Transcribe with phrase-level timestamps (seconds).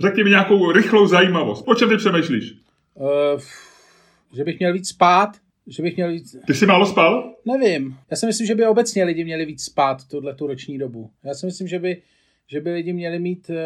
[0.00, 1.64] Řekni mi nějakou rychlou zajímavost.
[1.68, 2.54] O čem ty přemýšlíš?
[2.94, 3.40] Uh,
[4.36, 5.28] že bych měl víc spát,
[5.66, 6.36] že bych měl víc...
[6.46, 7.34] Ty jsi málo spal?
[7.44, 7.96] Nevím.
[8.10, 11.10] Já si myslím, že by obecně lidi měli víc spát tuhle tu roční dobu.
[11.24, 12.02] Já si myslím, že by,
[12.50, 13.56] že by lidi měli mít uh,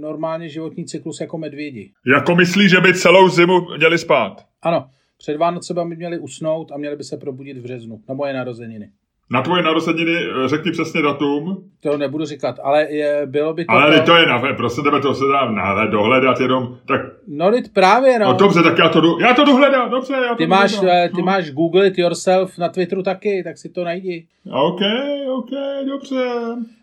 [0.00, 1.92] normálně životní cyklus jako medvědi.
[2.06, 4.46] Jako myslíš, že by celou zimu měli spát?
[4.62, 4.90] Ano.
[5.18, 8.90] Před Vánoce by měli usnout a měli by se probudit v březnu na moje narozeniny.
[9.32, 11.64] Na tvoje narozeniny eh, řekni přesně datum.
[11.80, 13.72] To nebudu říkat, ale je, bylo by to...
[13.72, 17.00] Ale to, to je na prosím tebe, to se dá na, dohledat jenom, tak...
[17.28, 18.26] No, teď právě, no.
[18.26, 20.80] No dobře, tak já to, do, já to dohledám, dobře, já to Ty máš.
[20.82, 21.26] Eh, ty no.
[21.26, 24.26] máš Google it yourself na Twitteru taky, tak si to najdi.
[24.50, 24.80] OK,
[25.28, 25.50] OK,
[25.86, 26.24] dobře.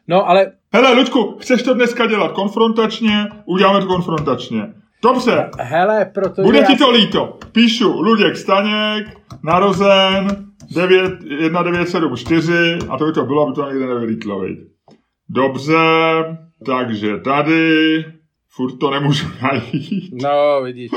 [0.08, 0.52] No, ale...
[0.74, 3.28] Hele, Ludku, chceš to dneska dělat konfrontačně?
[3.46, 4.74] Uděláme to konfrontačně.
[5.04, 5.50] Dobře.
[5.60, 6.42] Hele, protože...
[6.42, 7.38] Bude ti to líto.
[7.52, 12.54] Píšu Luděk Staněk, narozen, 9, 1974
[12.90, 14.46] a to by to bylo, aby to někde nevylítlo.
[15.30, 15.78] Dobře,
[16.66, 18.06] takže tady,
[18.50, 20.14] furt to nemůžu najít.
[20.24, 20.92] No, vidíš.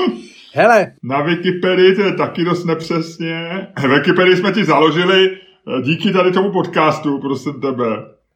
[0.53, 0.93] Hele.
[1.03, 3.67] Na Wikipedii to je taky dost nepřesně.
[3.95, 7.85] Wikipedii jsme ti založili eh, díky tady tomu podcastu, prosím tebe.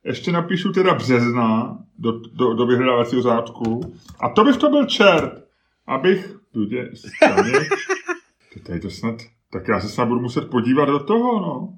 [0.04, 3.82] Ještě napíšu teda března do, do, do vyhledávacího řádku.
[4.20, 5.45] A to by to byl čert,
[5.88, 6.36] abych...
[6.54, 6.92] Tudě,
[8.64, 9.16] tady to snad
[9.56, 11.78] tak já se snad budu muset podívat do toho, no.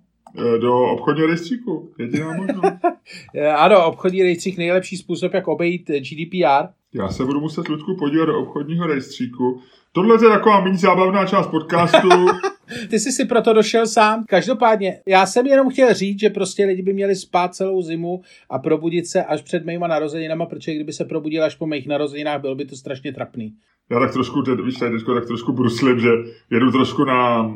[0.55, 1.93] E, do obchodního rejstříku.
[1.99, 2.77] Jediná možnost.
[3.57, 6.67] ano, obchodní rejstřík nejlepší způsob, jak obejít GDPR.
[6.93, 9.61] Já se budu muset, Ludku, podívat do obchodního rejstříku.
[9.97, 12.09] Tohle je taková méně zábavná část podcastu.
[12.89, 14.23] Ty jsi si proto došel sám.
[14.27, 18.59] Každopádně, já jsem jenom chtěl říct, že prostě lidi by měli spát celou zimu a
[18.59, 22.55] probudit se až před mýma narozeninama, protože kdyby se probudil až po mých narozeninách, bylo
[22.55, 23.53] by to strašně trapný.
[23.91, 26.09] Já tak trošku, teď, víš, tady tak trošku bruslím, že
[26.51, 27.51] jedu trošku na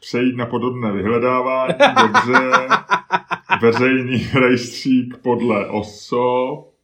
[0.00, 2.50] přejít na podobné vyhledávání, dobře,
[3.62, 6.75] veřejný rejstřík podle osob,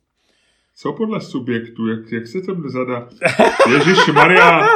[0.83, 3.09] co podle subjektu, jak, jak se to zadá?
[3.73, 4.69] Ježíš Maria,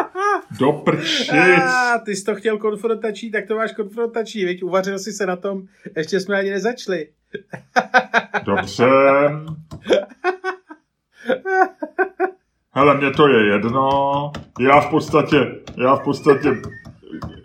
[0.60, 1.30] do prčic.
[1.32, 4.62] Ah, ty jsi to chtěl konfrontační, tak to máš konfrontační, viď?
[4.62, 5.62] Uvařil jsi se na tom,
[5.96, 7.08] ještě jsme ani nezačali.
[8.44, 8.86] Dobře.
[12.72, 14.32] Hele, mně to je jedno.
[14.60, 15.36] Já v podstatě,
[15.76, 16.48] já v podstatě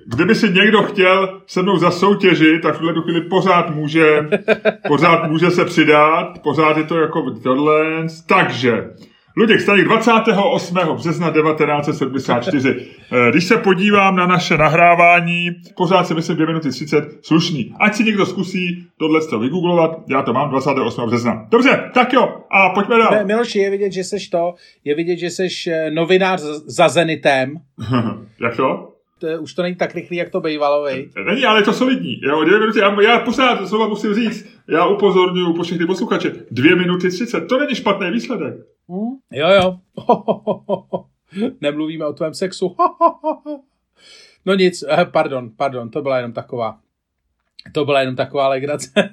[0.05, 4.29] Kdyby si někdo chtěl se mnou zasoutěžit, tak v tuhle chvíli pořád může,
[4.87, 8.05] pořád může se přidat, pořád je to jako tohle.
[8.27, 8.89] Takže,
[9.37, 10.77] Luděk Staněk 28.
[10.95, 12.75] března 1974.
[13.11, 17.75] Eh, když se podívám na naše nahrávání, pořád si myslím 2 minuty 30 slušný.
[17.79, 21.07] Ať si někdo zkusí tohle vygooglovat, já to mám 28.
[21.07, 21.47] března.
[21.51, 23.25] Dobře, tak jo, a pojďme dál.
[23.25, 24.53] Miloši, je vidět, že seš to,
[24.83, 27.53] je vidět, že seš eh, novinář za Zenitem.
[28.41, 28.90] Jak to?
[29.21, 31.09] To, už to není tak rychlý, jak to bývalo, vej.
[31.25, 32.21] Není, ale je to solidní.
[32.21, 36.75] Jo, dvě minuty, já, já pořád slova musím říct, já upozorňuji po všechny posluchače, dvě
[36.75, 38.53] minuty třicet, to není špatný výsledek.
[38.89, 39.17] Hmm?
[39.31, 39.77] Jo, jo.
[41.61, 42.75] Nemluvíme o tvém sexu.
[44.45, 46.77] no nic, eh, pardon, pardon, to byla jenom taková
[47.71, 48.91] to byla jenom taková legrace.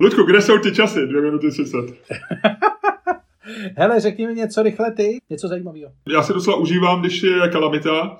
[0.00, 1.06] Ludku, kde jsou ty časy?
[1.06, 1.86] Dvě minuty třicet.
[3.76, 5.92] Hele, řekni mi něco rychle ty, něco zajímavého.
[6.08, 8.18] Já si docela užívám, když je kalamita,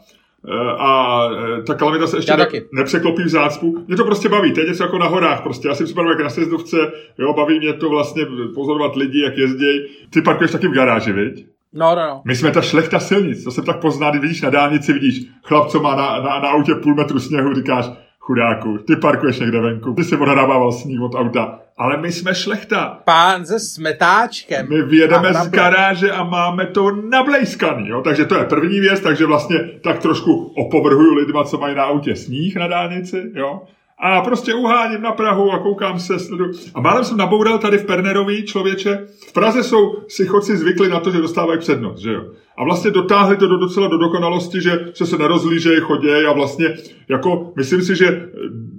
[0.79, 1.21] a
[1.59, 3.85] eh, ta kalamita se ještě ne, nepřeklopí v zácpu.
[3.89, 5.69] Mě to prostě baví, to je něco jako na horách prostě.
[5.69, 6.77] Já si připadám jak na sjezdovce,
[7.19, 9.81] jo, baví mě to vlastně pozorovat lidi, jak jezdí.
[10.11, 11.47] Ty parkuješ taky v garáži, viď?
[11.73, 12.23] No, no, no.
[12.25, 15.69] My jsme ta šlechta silnic, to se tak pozná, když vidíš na dálnici, vidíš chlap,
[15.69, 17.91] co má na, na, na autě půl metru sněhu, říkáš,
[18.31, 23.01] chudáku, ty parkuješ někde venku, ty si odhrabával sníh od auta, ale my jsme šlechta.
[23.05, 24.67] Pán se smetáčkem.
[24.69, 28.03] My vyjedeme z garáže a máme to nablejskaný, jo?
[28.03, 32.17] takže to je první věc, takže vlastně tak trošku opovrhuju lidma, co mají na autě
[32.17, 33.63] sníh na dálnici, jo?
[34.03, 36.19] A prostě uháním na Prahu a koukám se.
[36.19, 36.45] Sledu.
[36.75, 39.07] A málem jsem naboural tady v Pernerovi člověče.
[39.29, 42.25] V Praze jsou si chodci zvykli na to, že dostávají přednost, že jo.
[42.59, 46.67] A vlastně dotáhli to do docela do dokonalosti, že se se nerozlížejí, chodějí a vlastně
[47.09, 48.29] jako myslím si, že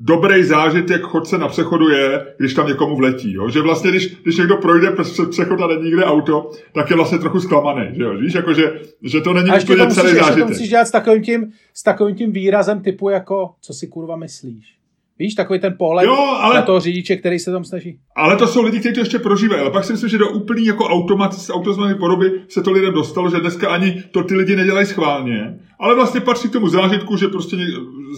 [0.03, 3.33] dobrý zážitek chodce na přechodu je, když tam někomu vletí.
[3.33, 3.49] Jo?
[3.49, 7.17] Že vlastně, když, když někdo projde přes přechod a není nikde auto, tak je vlastně
[7.17, 7.89] trochu zklamaný.
[7.95, 8.17] Že jo?
[8.17, 10.43] Víš, jako, že, že to není úplně celý musíš, zážitek.
[10.43, 13.87] A to musíš dělat s takovým, tím, s takovým tím výrazem typu jako, co si
[13.87, 14.80] kurva myslíš.
[15.21, 17.99] Víš, takový ten pohled jo, ale, na toho řidiče, který se tam snaží.
[18.15, 19.61] Ale to jsou lidi, kteří to ještě prožívají.
[19.61, 23.29] Ale pak si myslím, že do úplný jako automat, automatizované podoby se to lidem dostalo,
[23.29, 25.59] že dneska ani to ty lidi nedělají schválně.
[25.79, 27.55] Ale vlastně patří k tomu zážitku, že prostě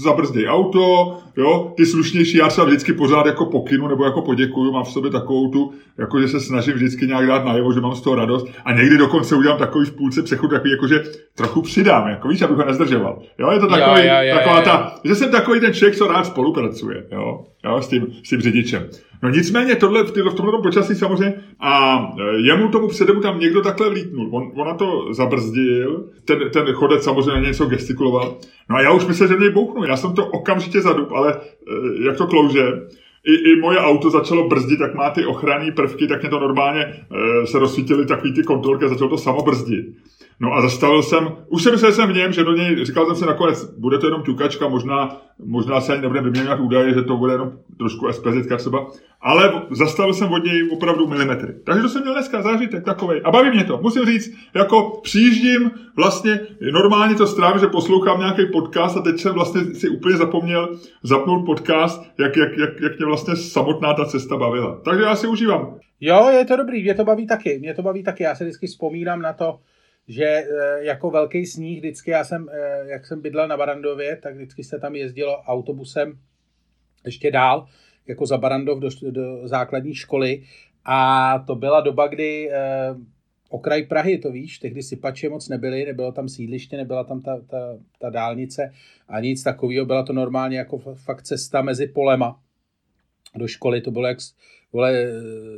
[0.02, 4.84] zabrzdějí auto, jo, ty slušnější, já třeba vždycky pořád jako pokynu nebo jako poděkuju, mám
[4.84, 8.02] v sobě takovou tu, jako že se snažím vždycky nějak dát najevo, že mám z
[8.02, 11.04] toho radost a někdy dokonce udělám takový v půlce přechod, takový jako, že
[11.36, 13.22] trochu přidám, jako víš, abych ho nezdržoval.
[13.40, 14.66] Jo, je to takový, jo, jo, jo, taková jo, jo.
[14.66, 18.42] ta, že jsem takový ten člověk, co rád spolupracuje, jo, jo s, tím, s tím
[18.42, 18.90] řidičem.
[19.24, 23.90] No nicméně tohle v, tomhle počasí samozřejmě a e, jemu tomu předemu tam někdo takhle
[23.90, 24.30] vlítnul.
[24.32, 28.38] On, on na to zabrzdil, ten, ten chodec samozřejmě něco gestikuloval.
[28.70, 29.84] No a já už myslel, že mě bouchnu.
[29.84, 32.64] Já jsem to okamžitě zadup, ale e, jak to klouže,
[33.26, 36.82] i, i moje auto začalo brzdit, tak má ty ochranné prvky, tak mě to normálně
[36.82, 39.86] e, se rozsvítily takový ty kontrolky a začalo to samo brzdit.
[40.44, 43.16] No a zastavil jsem, už jsem myslel jsem v něm, že do něj, říkal jsem
[43.16, 47.18] si nakonec, bude to jenom ťukačka, možná, možná se ani nebudeme vyměňovat údaje, že to
[47.18, 48.88] bude jenom trošku SPZ třeba,
[49.22, 51.54] ale zastavil jsem od něj opravdu milimetry.
[51.66, 53.22] Takže to jsem měl dneska zážitek takovej.
[53.24, 53.80] A baví mě to.
[53.82, 56.40] Musím říct, jako přijíždím, vlastně
[56.72, 61.46] normálně to strávím, že poslouchám nějaký podcast a teď jsem vlastně si úplně zapomněl zapnout
[61.46, 64.82] podcast, jak, jak, jak, jak mě vlastně samotná ta cesta bavila.
[64.86, 65.78] Takže já si užívám.
[66.02, 67.60] Jo, je to dobrý, mě to baví taky.
[67.60, 68.24] Mě to baví taky.
[68.24, 69.60] Já se vždycky vzpomínám na to,
[70.08, 70.48] že eh,
[70.80, 74.80] jako velký sníh vždycky, já jsem, eh, jak jsem bydlel na Barandově, tak vždycky se
[74.80, 76.20] tam jezdilo autobusem
[77.06, 77.68] ještě dál,
[78.08, 80.44] jako za Barandov do, do základní školy.
[80.86, 82.96] A to byla doba, kdy eh,
[83.50, 87.78] okraj Prahy, to víš, tehdy sypače moc nebyly, nebylo tam sídliště, nebyla tam ta, ta,
[88.00, 88.72] ta dálnice
[89.08, 92.40] a nic takového, byla to normálně jako fakt cesta mezi polema
[93.36, 94.18] do školy, to bylo jak
[94.74, 94.94] vole,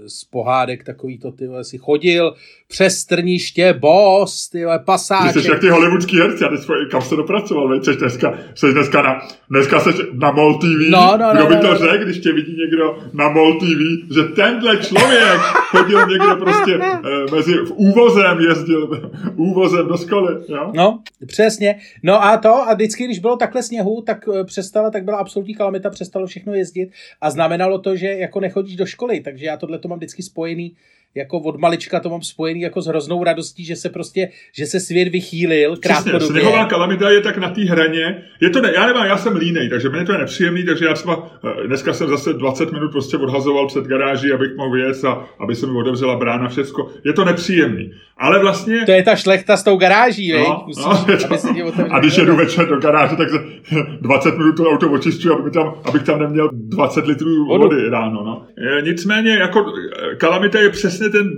[0.07, 2.33] z pohádek takový to, ty vole, si chodil
[2.67, 5.33] přes trniště, boss, ty vole, pasáček.
[5.33, 6.59] Ty jsi jak ty hollywoodský herci, a teď
[6.91, 11.17] kam se dopracoval, veď, jsi dneska, jsi dneska na, dneska jsi na MOL TV, no,
[11.17, 14.13] no, kdo no, by no, to no, řekl, když tě vidí někdo na MOL TV,
[14.15, 20.71] že tenhle člověk chodil někde prostě eh, mezi, v úvozem jezdil, úvozem do školy, jo?
[20.75, 21.75] No, přesně.
[22.03, 25.55] No a to, a vždycky, když bylo takhle sněhu, tak eh, přestala, tak byla absolutní
[25.55, 26.89] kalamita, přestalo všechno jezdit
[27.21, 30.75] a znamenalo to, že jako nechodíš do školy, takže já tohle to mám vždycky spojený
[31.15, 34.79] jako od malička to mám spojený jako s hroznou radostí, že se prostě, že se
[34.79, 36.19] svět vychýlil krátkodobě.
[36.19, 39.35] Přesně, sněhová kalamita je tak na té hraně, je to ne, já nemám, já jsem
[39.35, 42.91] línej, takže mě to je nepříjemný, takže já třeba eh, dneska jsem zase 20 minut
[42.91, 46.89] prostě odhazoval před garáží, abych mohl věc a aby se mi otevřela brána, všecko.
[47.05, 47.91] Je to nepříjemný.
[48.17, 48.85] Ale vlastně...
[48.85, 51.93] To je ta šlechta s tou garáží, no, Musíš, no, to...
[51.93, 53.27] A když jedu večer do garáže, tak
[54.01, 58.23] 20 minut to auto očišťuji, abych tam, abych tam neměl 20 litrů vody ráno.
[58.23, 58.45] No.
[58.81, 59.65] Nicméně, jako
[60.11, 61.29] eh, kalamita je přesně ten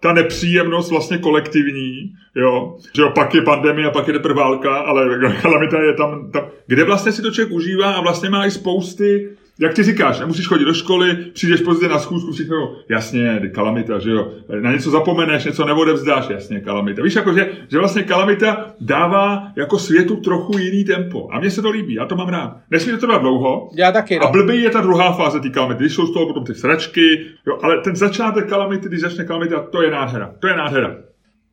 [0.00, 5.18] ta nepříjemnost vlastně kolektivní, jo, že jo, pak je pandemie pak je teprve válka, ale
[5.42, 9.36] kalamita je tam, tam, kde vlastně si to člověk užívá a vlastně má i spousty
[9.58, 14.10] jak ty říkáš, nemusíš chodit do školy, přijdeš pozdě na schůzku, všechno, jasně, kalamita, že
[14.10, 17.02] jo, na něco zapomeneš, něco neodevzdáš, jasně, kalamita.
[17.02, 21.28] Víš, jako, že, že vlastně kalamita dává jako světu trochu jiný tempo.
[21.32, 22.56] A mně se to líbí, já to mám rád.
[22.70, 23.70] Nesmí to trvat dlouho.
[23.76, 24.26] Já taky, no.
[24.26, 27.26] A blbý je ta druhá fáze té kalamity, když jsou z toho potom ty sračky,
[27.46, 30.96] jo, ale ten začátek kalamity, když začne kalamita, to je nádhera, to je nádhera.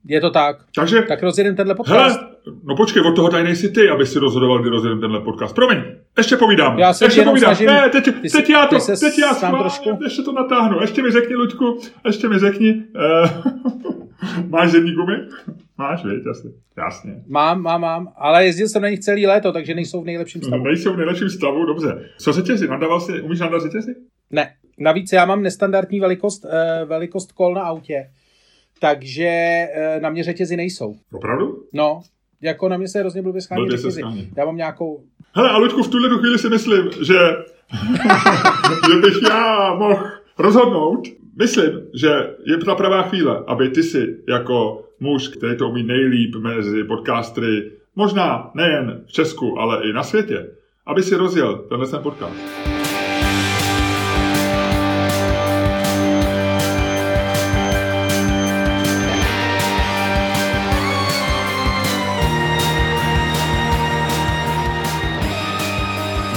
[0.06, 0.57] Je to tak.
[0.75, 2.19] Takže, tak rozjedem tenhle podcast.
[2.19, 2.30] Hele,
[2.63, 5.56] no počkej, od toho tady nejsi ty, aby si rozhodoval, kdy rozjedem tenhle podcast.
[5.56, 5.77] Promiň,
[6.18, 6.80] ještě povídám.
[6.80, 7.56] Já se ještě povídám.
[7.56, 10.00] Snažím, ne, teď, ty teď já to, teď já sám trošku...
[10.03, 10.81] ještě to natáhnu.
[10.81, 12.83] Ještě mi řekni, Luďku, ještě mi řekni,
[13.24, 15.15] uh, máš zimní gumy?
[15.77, 16.51] Máš, víš, jasně.
[16.77, 17.24] Jasně.
[17.27, 20.63] Mám, mám, mám, ale jezdil jsem na nich celý léto, takže nejsou v nejlepším stavu.
[20.63, 22.09] No, nejsou v nejlepším stavu, dobře.
[22.18, 22.68] Co řetězy?
[22.68, 23.95] Nadával si, umíš nadat řetězy?
[24.31, 24.54] Ne.
[24.80, 28.09] Navíc já mám nestandardní velikost, uh, velikost kol na autě
[28.81, 30.95] takže eh, na mě řetězy nejsou.
[31.13, 31.63] Opravdu?
[31.74, 32.01] No,
[32.42, 34.01] jako na mě se hrozně blbě schání řetězy.
[34.38, 35.04] Já mám nějakou...
[35.33, 37.18] Hele, a Luďku, v tuhle chvíli si myslím, že,
[38.89, 40.06] že bych já mohl
[40.38, 41.07] rozhodnout,
[41.39, 42.10] myslím, že
[42.45, 47.71] je ta pravá chvíle, aby ty si jako muž, který to umí nejlíp mezi podcastery,
[47.95, 50.47] možná nejen v Česku, ale i na světě,
[50.85, 52.35] aby si rozjel tenhle ten podcast.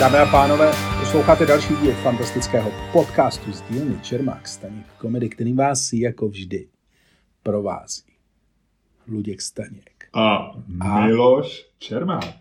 [0.05, 5.93] Dámy a pánové, posloucháte další díl fantastického podcastu z dílny Čermák Staněk komedy, který vás
[5.93, 6.67] jako vždy
[7.43, 8.03] provází.
[9.09, 10.09] Luděk Staněk.
[10.13, 12.35] A, a Miloš Čermák.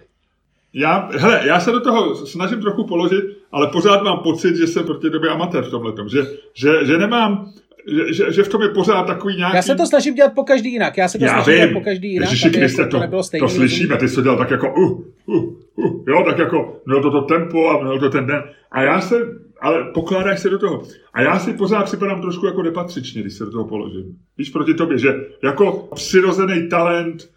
[0.74, 4.86] Já, hele, já se do toho snažím trochu položit, ale pořád mám pocit, že jsem
[4.86, 6.22] proti době amatér v tomhle že,
[6.54, 7.54] že, že nemám
[7.88, 9.56] že, že, že v tom je pořád takový nějaký...
[9.56, 10.98] Já se to snažím dělat po každý jinak.
[10.98, 11.70] Já se to Já snažím vím.
[11.70, 12.30] dělat po každý jinak.
[12.30, 15.44] Ježiši Kriste, to, to, to slyšíme, ty jsi to dělal tak jako uh, uh,
[15.76, 18.44] uh, jo, tak jako měl to to tempo a měl to ten den.
[18.72, 19.16] A já se,
[19.62, 20.84] ale pokládáš se do toho.
[21.14, 24.18] A já si pořád připadám trošku jako nepatřičně, když se do toho položím.
[24.38, 25.14] Víš, proti tobě, že
[25.44, 27.30] jako přirozený talent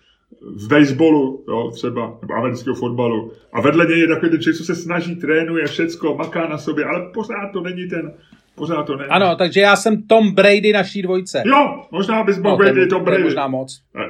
[0.56, 3.32] v baseballu, jo, třeba, nebo amerického fotbalu.
[3.52, 6.84] A vedle něj je takový ten člověk, co se snaží, trénuje všecko, maká na sobě,
[6.84, 8.12] ale pořád to není ten,
[8.56, 9.10] Pořád to není.
[9.10, 11.42] Ano, takže já jsem Tom Brady naší dvojce.
[11.46, 13.16] Jo, možná bys mohl no, být Tom Brady.
[13.16, 13.82] To je možná moc.
[13.94, 14.04] Ne.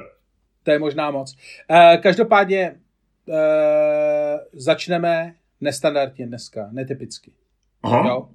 [0.62, 1.36] To je možná moc.
[1.70, 2.76] Uh, každopádně
[3.26, 3.34] uh,
[4.52, 7.32] začneme nestandardně dneska, netypicky.
[7.82, 8.08] Aha.
[8.08, 8.28] Jo?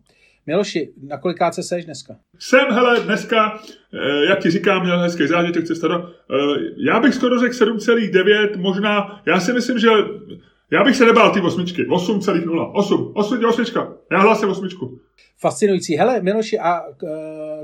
[0.48, 2.15] Miloši, na kolikáce seš dneska?
[2.39, 3.60] Jsem, hele, dneska,
[3.94, 6.36] eh, jak ti říkám, měl hezký zážitek, staro, eh,
[6.77, 9.88] já bych skoro řekl 7,9, možná, já si myslím, že
[10.72, 11.86] já bych se nebál ty osmičky.
[11.89, 12.72] 8,0.
[12.74, 13.12] 8.
[13.15, 13.94] 8 osmička.
[14.12, 15.00] Já hlásím osmičku.
[15.40, 15.96] Fascinující.
[15.98, 17.08] Hele, Miloši, a eh,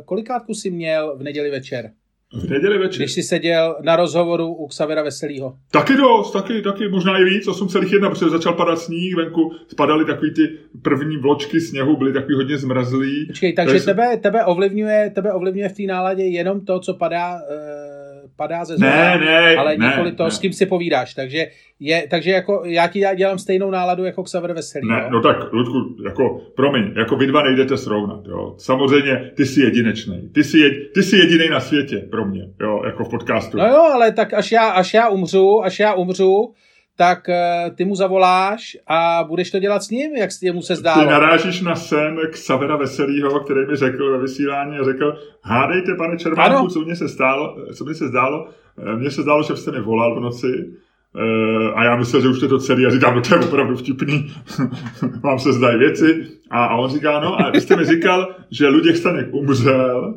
[0.05, 1.91] kolikátku jsi měl v neděli večer?
[2.33, 2.97] V neděli večer.
[3.01, 5.57] Když jsi seděl na rozhovoru u Xavera Veselýho.
[5.71, 10.33] Taky dost, taky, taky, možná i víc, 8,1, protože začal padat sníh, venku spadaly takový
[10.33, 10.41] ty
[10.81, 13.25] první vločky sněhu, byly takový hodně zmrazlý.
[13.27, 17.33] Počkej, takže Takže- tebe, tebe, ovlivňuje, tebe ovlivňuje v té náladě jenom to, co padá,
[17.35, 17.39] uh,
[18.37, 20.31] padá ze zora, Ne, ne, ale ne, nikoli to, ne.
[20.31, 21.13] s kým si povídáš.
[21.13, 21.47] Takže,
[21.79, 24.87] je, takže jako já ti dělám stejnou náladu jako Xaver Veselý.
[24.89, 25.09] Ne, jo?
[25.11, 28.55] no tak, Ludku, jako, promiň, jako vy dva nejdete srovnat, jo.
[28.57, 30.29] Samozřejmě, ty jsi jedinečný.
[30.33, 33.57] Ty jsi, jed, ty jsi jediný na světě pro mě, jo, jako v podcastu.
[33.57, 36.53] No jo, ale tak až já, až já umřu, až já umřu,
[36.97, 40.79] tak uh, ty mu zavoláš a budeš to dělat s ním, jak jemu se Ty
[40.79, 41.05] zdálo.
[41.09, 46.57] narážíš na sen Xavera Veselýho, který mi řekl ve vysílání a řekl, hádejte, pane Čermánku,
[46.57, 46.67] Ano.
[46.69, 48.47] co mně se stálo, co mi se zdálo.
[48.93, 50.47] Eh, Mně se zdálo, že jste mi volal v noci
[51.15, 53.75] eh, a já myslel, že už je to celý a říkám, no to je opravdu
[53.75, 54.33] vtipný,
[55.23, 56.27] vám se zdají věci.
[56.49, 60.13] A, a on říká, no a vy jste mi říkal, že Luděk Staněk umřel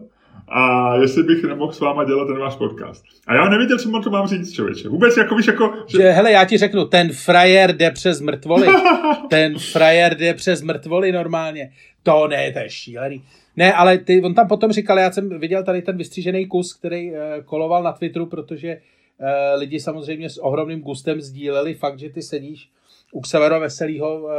[0.50, 3.04] a jestli bych nemohl s váma dělat ten váš podcast.
[3.26, 4.88] A já nevěděl, co mu to mám říct, člověče.
[4.88, 8.66] Vůbec jako víš, jako, že Že, hele, já ti řeknu, ten frajer jde přes mrtvoly.
[9.30, 11.70] ten frajer jde přes mrtvoly normálně.
[12.02, 13.24] To ne, to je šílený.
[13.56, 17.10] Ne, ale ty, on tam potom říkal, já jsem viděl tady ten vystřížený kus, který
[17.10, 22.22] uh, koloval na Twitteru, protože uh, lidi samozřejmě s ohromným gustem sdíleli fakt, že ty
[22.22, 22.70] sedíš
[23.12, 24.30] u Xavera Veselýho uh,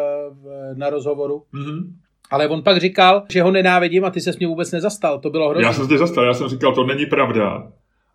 [0.77, 1.43] na rozhovoru.
[1.51, 1.95] Mhm.
[2.31, 5.19] Ale on pak říkal, že ho nenávidím a ty se mě vůbec nezastal.
[5.19, 5.67] To bylo hrozné.
[5.67, 7.67] Já jsem zde zastal, já jsem říkal, to není pravda.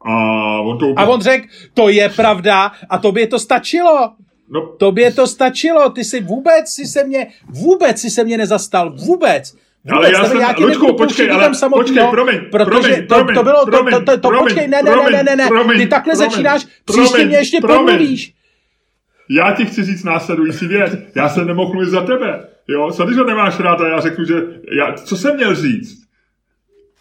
[0.05, 0.15] A
[0.61, 4.13] on to A on řekl, to je pravda a tobě to stačilo.
[4.51, 8.91] No, Tobě to stačilo, ty si vůbec si se mě, vůbec si se mě nezastal,
[8.91, 9.07] vůbec.
[9.07, 9.55] Vůbec,
[9.93, 13.43] Ale já jsem- já Luďku, počkej, ale samotného, počkej, promiň, protože promiň, to, promiň, to
[13.43, 15.49] bylo, to, promiň, to, to, to promiň, počkej, ne, ne, ne, promiň, ne, ne, ne,
[15.49, 17.87] promiň, ty takhle promiň, začínáš, příště mě ještě promiň.
[17.87, 18.35] promluvíš.
[19.31, 20.93] já ti chci říct následující věc.
[21.17, 22.49] Já jsem nemohl mluvit za tebe.
[22.69, 24.35] Jo, když ho nemáš rád a já řeknu, že...
[24.79, 26.07] Já, co jsem měl říct?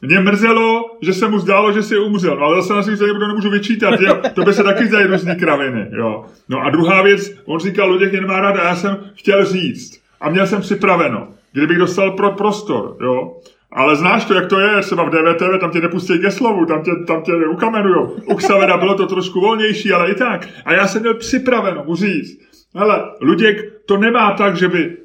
[0.01, 3.27] Mě mrzelo, že se mu zdálo, že si umřel, no, ale zase na si to
[3.27, 4.21] nemůžu vyčítat, jo.
[4.33, 6.25] to by se taky zdají různý kraviny, jo.
[6.49, 10.01] No a druhá věc, on říkal, Luděk je nemá rád a já jsem chtěl říct
[10.21, 13.37] a měl jsem připraveno, kdybych dostal pro prostor, jo.
[13.71, 16.83] Ale znáš to, jak to je, třeba v DVTV, tam tě nepustí ke slovu, tam
[16.83, 18.17] tě, tam tě ukamenujou.
[18.25, 20.47] U Xavera bylo to trošku volnější, ale i tak.
[20.65, 22.39] A já jsem měl připraveno mu říct,
[22.75, 24.97] hele, Luděk to nemá tak, že by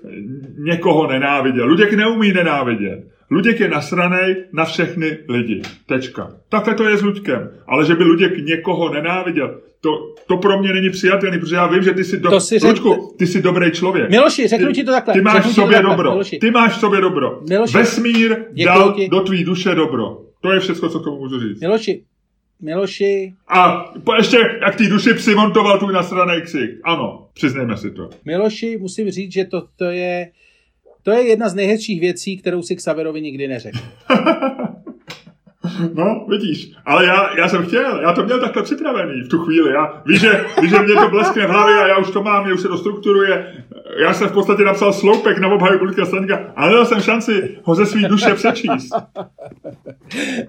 [0.64, 1.66] někoho nenáviděl.
[1.66, 3.04] Luděk neumí nenávidět.
[3.30, 5.62] Luděk je nasranej na všechny lidi.
[5.86, 6.32] Tečka.
[6.48, 7.50] Takhle to je s Luďkem.
[7.66, 9.90] Ale že by Luděk někoho nenáviděl, to,
[10.26, 12.30] to pro mě není přijatelný, protože já vím, že ty jsi, do...
[12.30, 14.10] To si řek- Luďku, ty jsi dobrý člověk.
[14.10, 15.14] Miloši, řeknu ty, ti to takhle.
[15.14, 16.10] Ty máš v sobě takhle, dobro.
[16.10, 16.38] Miloši.
[16.38, 17.40] Ty máš v sobě dobro.
[17.48, 19.08] Miloši, Vesmír dal ti.
[19.08, 20.18] do tvý duše dobro.
[20.42, 21.60] To je všechno, co k tomu můžu říct.
[21.60, 22.02] Miloši,
[22.62, 26.70] Miloši, A po- ještě, jak ty duši přimontoval tvůj nasranej ksik.
[26.84, 28.08] Ano, přiznejme si to.
[28.24, 30.28] Miloši, musím říct, že to, to je
[31.02, 33.78] to je jedna z nejhezčích věcí, kterou si Xaverovi nikdy neřekl.
[35.94, 36.72] No, vidíš.
[36.84, 39.72] Ale já, já jsem chtěl, já to měl takhle připravený v tu chvíli.
[39.72, 42.44] Já, víš, že, víš, že mě to bleskne v hlavě a já už to mám,
[42.44, 43.64] mě už se to strukturuje.
[44.02, 47.74] Já jsem v podstatě napsal sloupek na obhaju Ludka Staňka a nedal jsem šanci ho
[47.74, 48.92] ze svý duše přečíst.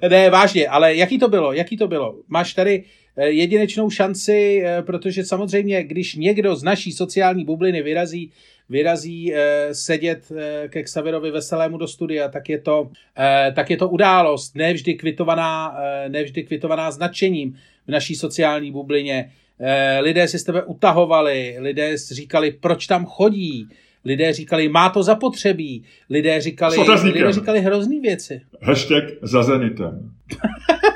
[0.10, 1.54] Ne, vážně, ale jaký to bylo?
[1.54, 2.16] Jaký to bylo?
[2.28, 2.84] Máš tady
[3.18, 8.32] eh, jedinečnou šanci, eh, protože samozřejmě, když někdo z naší sociální bubliny vyrazí,
[8.72, 13.78] vyrazí eh, sedět eh, ke Xaverovi Veselému do studia, tak je to, eh, tak je
[13.78, 19.32] to událost, nevždy kvitovaná, eh, nevždy kvitovaná značením v naší sociální bublině.
[19.60, 23.68] Eh, lidé si z tebe utahovali, lidé si říkali, proč tam chodí,
[24.06, 28.42] lidé říkali, má to zapotřebí, lidé říkali, lidé říkali hrozný věci.
[28.62, 30.12] Hashtag za Zenitem.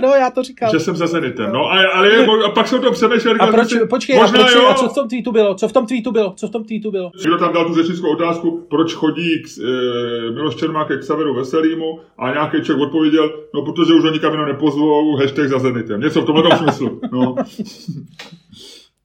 [0.00, 0.70] no, já to říkal.
[0.72, 1.52] Že jsem za Zenitem.
[1.52, 3.36] No, a, ale je, a pak jsem to přemýšlel.
[3.40, 4.66] A proč, si, počkej, a, možná proč, jo.
[4.68, 5.54] a co v tom tweetu bylo?
[5.54, 6.34] Co v tom tweetu bylo?
[6.36, 7.10] Co v tom tweetu bylo?
[7.20, 11.98] Někdo tam dal tu řečnickou otázku, proč chodí k, e, Miloš Čermák ke Xaveru Veselýmu
[12.18, 16.00] a nějaký člověk odpověděl, no protože už ho nikam jinam nepozvou, hashtag za Zenitem.
[16.00, 17.00] Něco v tomhle smyslu.
[17.12, 17.34] No.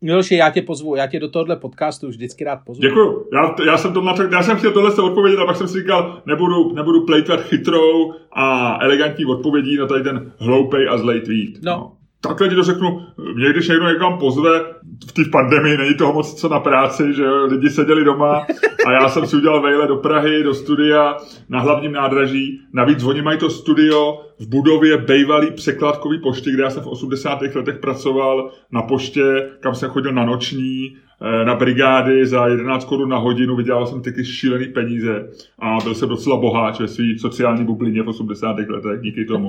[0.05, 2.81] Miloši, já tě pozvu, já tě do tohohle podcastu už vždycky rád pozvu.
[2.81, 3.27] Děkuju.
[3.33, 5.79] Já, já, jsem to natak, já jsem chtěl tohle se odpovědět a pak jsem si
[5.79, 11.63] říkal, nebudu, nebudu plejtvat chytrou a elegantní odpovědí na tady ten hloupej a zlej tweet.
[11.63, 11.91] No.
[12.22, 13.01] Takhle ti to řeknu,
[13.36, 14.60] mě když někdo někam pozve,
[15.07, 18.45] v té pandemii není toho moc co na práci, že lidi seděli doma
[18.86, 21.17] a já jsem si udělal vejle do Prahy, do studia
[21.50, 22.60] na hlavním nádraží.
[22.74, 27.41] Navíc oni mají to studio v budově bejvalý překladkový pošty, kde já jsem v 80.
[27.55, 33.10] letech pracoval na poště, kam jsem chodil na noční, eh, na brigády za 11 korun
[33.10, 35.29] na hodinu, vydělal jsem taky šílený peníze
[35.60, 38.69] a byl jsem docela boháč ve své sociální bublině v 80.
[38.69, 39.48] letech díky tomu.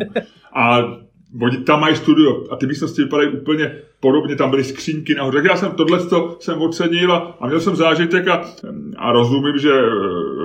[0.54, 0.80] A
[1.42, 5.38] Oni tam mají studio a ty místnosti vypadají úplně podobně, tam byly skřínky nahoře.
[5.38, 6.00] Tak já jsem tohle
[6.38, 8.44] jsem ocenil a, a měl jsem zážitek a,
[8.96, 9.84] a rozumím, že eh,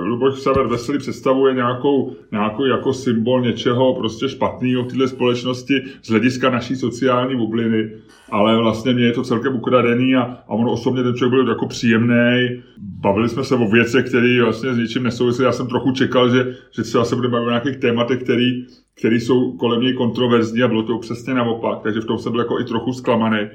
[0.04, 6.10] Luboš Saver Veselý představuje nějakou, nějakou jako symbol něčeho prostě špatného v této společnosti z
[6.10, 7.90] hlediska naší sociální bubliny,
[8.30, 11.66] ale vlastně mě je to celkem ukradený a, a on osobně ten člověk byl jako
[11.66, 12.62] příjemný.
[12.78, 15.42] Bavili jsme se o věcech, které vlastně s ničím nesouvisí.
[15.42, 18.66] Já jsem trochu čekal, že, že třeba se budeme bavit o nějakých tématech, který,
[19.02, 22.40] které jsou kolem něj kontroverzní a bylo to přesně naopak, takže v tom jsem byl
[22.40, 23.48] jako i trochu zklamaný.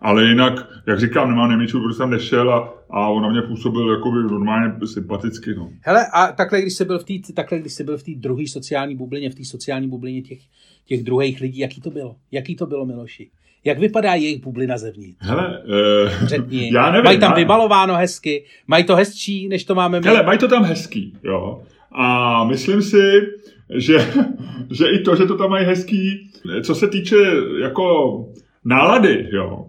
[0.00, 3.90] Ale jinak, jak říkám, nemám nejmenší, protože jsem nešel a, a on na mě působil
[3.90, 5.54] jako by normálně sympaticky.
[5.54, 5.70] No.
[5.80, 8.46] Hele, a takhle, když jsi byl v té, takhle, když jsi byl v té druhé
[8.48, 10.38] sociální bublině, v té sociální bublině těch,
[10.86, 12.16] těch druhých lidí, jaký to bylo?
[12.32, 13.30] Jaký to bylo, Miloši?
[13.64, 15.16] Jak vypadá jejich bublina zevnitř?
[15.20, 16.70] Hele, uh, Řekni.
[16.74, 17.04] já nevím.
[17.04, 17.36] Mají tam já...
[17.36, 18.44] vybalováno hezky?
[18.66, 20.06] Mají to hezčí, než to máme my?
[20.06, 21.62] Hele, mají to tam hezký, jo.
[21.92, 23.20] A myslím si,
[23.74, 24.12] že,
[24.70, 26.30] že i to, že to tam mají hezký,
[26.62, 27.16] co se týče
[27.62, 28.16] jako
[28.64, 29.66] nálady, jo,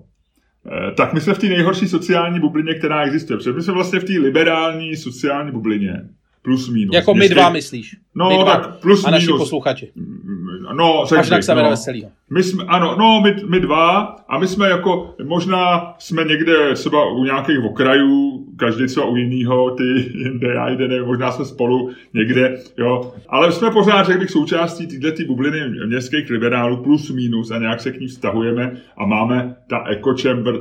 [0.72, 3.38] eh, tak my jsme v té nejhorší sociální bublině, která existuje.
[3.38, 6.10] Protože my jsme vlastně v té liberální sociální bublině.
[6.42, 6.96] Plus minus.
[6.96, 7.96] Jako my dva myslíš?
[8.16, 9.24] No, my dva tak plus a minus.
[9.28, 9.92] A naši posluchači.
[10.78, 11.70] No, Až na no.
[11.70, 12.10] veselýho.
[12.30, 17.12] My jsme, ano, no, my, my dva a my jsme jako, možná jsme někde třeba
[17.12, 21.90] u nějakých okrajů, každý třeba u jiného, ty jinde, já jde, nevím, možná jsme spolu
[22.14, 23.14] někde, jo.
[23.30, 27.92] Ale jsme pořád, řekl bych, součástí této bubliny městských liberálů plus minus a nějak se
[27.92, 30.56] k ní vztahujeme a máme ta echo chamber,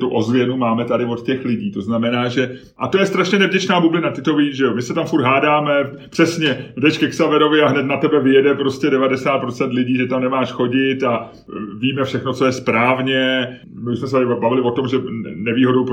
[0.00, 1.70] tu ozvěnu máme tady od těch lidí.
[1.70, 4.74] To znamená, že, a to je strašně nevděčná bublina, ty to víš, že jo.
[4.74, 5.72] My se tam furt hádáme,
[6.10, 10.52] přesně, jdeš ke Xaverovi a hned na tebe vyjede prostě 90% lidí, že tam nemáš
[10.52, 11.30] chodit a
[11.78, 13.48] víme všechno, co je správně.
[13.82, 14.96] My jsme se bavili o tom, že
[15.34, 15.86] nevýhodou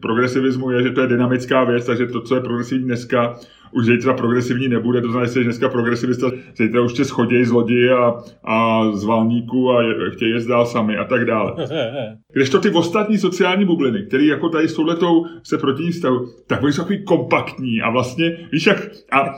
[0.00, 3.34] progresivismu je, že to je dynamická věc, takže to, co je progresivní dneska,
[3.72, 7.90] už zítra progresivní nebude, to znamená, že dneska progresivista zítra už tě schodí z lodi
[7.90, 11.52] a, a z valníku a je, chtějí jezdit dál sami a tak dále.
[12.32, 16.26] Když to ty ostatní sociální bubliny, které jako tady s touhletou se proti ní stavu,
[16.46, 19.34] tak oni jsou takový kompaktní a vlastně, víš jak, a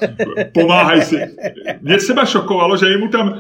[0.55, 1.21] pomáhají si.
[1.81, 3.35] Mě třeba šokovalo, že mu tam,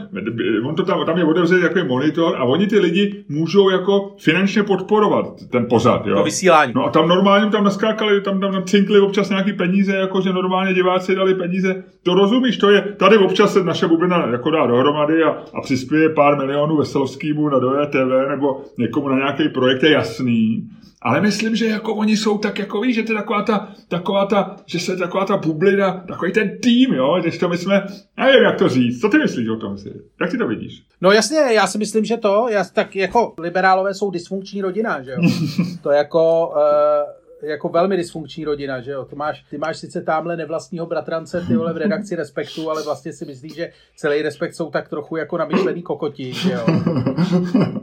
[0.64, 4.62] on to tam, tam je otevřený takový monitor a oni ty lidi můžou jako finančně
[4.62, 6.06] podporovat ten pořad.
[6.06, 6.16] Jo.
[6.16, 6.72] To vysílání.
[6.76, 10.74] No a tam normálně tam naskákali, tam, tam cinkli občas nějaký peníze, jako že normálně
[10.80, 11.84] diváci dali peníze.
[12.02, 16.08] To rozumíš, to je, tady občas se naše bublina jako dá dohromady a, a přispěje
[16.08, 20.70] pár milionů Veselovskýmu na Doje TV nebo někomu na nějaký projekt, je jasný.
[21.02, 24.26] Ale myslím, že jako oni jsou tak, jako víš, že to je taková ta, taková
[24.26, 28.42] ta, že se taková ta bublina, takový ten tým, jo, když to my jsme, nevím,
[28.42, 29.92] jak to říct, co ty myslíš o tom si?
[30.20, 30.82] Jak ty to vidíš?
[31.00, 35.10] No jasně, já si myslím, že to, já, tak jako liberálové jsou dysfunkční rodina, že
[35.10, 35.18] jo.
[35.82, 39.04] to jako, uh, jako velmi dysfunkční rodina, že jo?
[39.04, 43.12] Ty máš, ty máš sice tamhle nevlastního bratrance, ty vole v redakci Respektu, ale vlastně
[43.12, 46.66] si myslíš, že celý Respekt jsou tak trochu jako namyšlený kokoti, že jo?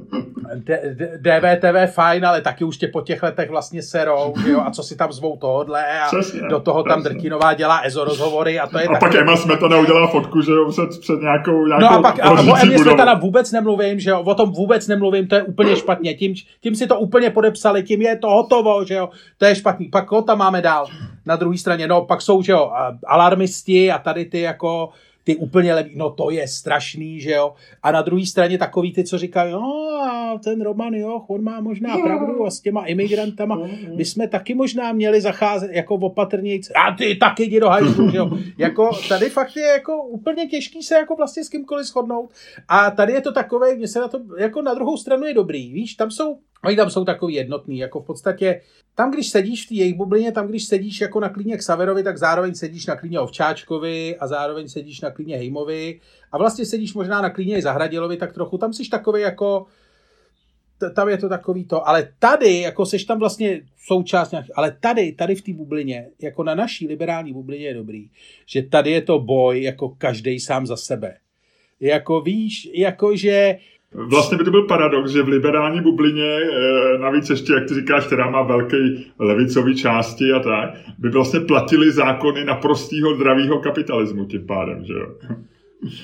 [1.17, 4.83] DVTV fajn, ale taky už tě po těch letech vlastně serou, že jo, a co
[4.83, 6.93] si tam zvou tohodle a přesně, do toho přesně.
[6.93, 8.99] tam Drtinová dělá EZO rozhovory a to je A taky...
[8.99, 12.31] pak Emma Smetana udělala fotku, že jo, před, před nějakou, nějakou No a pak a
[12.31, 16.13] o Emě Smetana vůbec nemluvím, že jo, o tom vůbec nemluvím, to je úplně špatně,
[16.13, 19.85] tím, tím si to úplně podepsali, tím je to hotovo, že jo, to je špatný.
[19.85, 20.87] Pak ho tam máme dál
[21.25, 22.71] na druhé straně, no pak jsou, že jo,
[23.07, 24.89] alarmisti a tady ty jako
[25.27, 27.53] ty úplně levý, no to je strašný, že jo.
[27.83, 29.61] A na druhé straně takový ty, co říkají, no
[30.03, 33.59] a ten Roman, jo, on má možná pravdu a s těma imigrantama,
[33.95, 36.69] my jsme taky možná měli zacházet jako opatrnějc.
[36.75, 38.29] A ty taky jdi do hajzlu, že jo.
[38.57, 42.29] Jako tady fakt je jako úplně těžký se jako vlastně s kýmkoliv shodnout.
[42.67, 45.73] A tady je to takové, mě se na to, jako na druhou stranu je dobrý,
[45.73, 48.61] víš, tam jsou Oni tam jsou takový jednotný, jako v podstatě
[48.95, 52.03] tam, když sedíš v té jejich bublině, tam, když sedíš jako na klíně k Saverovi,
[52.03, 55.99] tak zároveň sedíš na klíně Ovčáčkovi a zároveň sedíš na klíně Hejmovi
[56.31, 59.65] a vlastně sedíš možná na klíně i Zahradilovi, tak trochu tam jsi takový jako
[60.95, 65.11] tam je to takový to, ale tady, jako seš tam vlastně součást nějaký, ale tady,
[65.11, 68.09] tady v té bublině, jako na naší liberální bublině je dobrý,
[68.45, 71.17] že tady je to boj jako každý sám za sebe.
[71.79, 73.57] Jako víš, jako že
[73.93, 78.07] Vlastně by to byl paradox, že v liberální bublině, eh, navíc ještě, jak ty říkáš,
[78.07, 84.47] která má velký levicový části a tak, by vlastně platili zákony naprostého zdravého kapitalismu tím
[84.47, 85.15] pádem, že jo?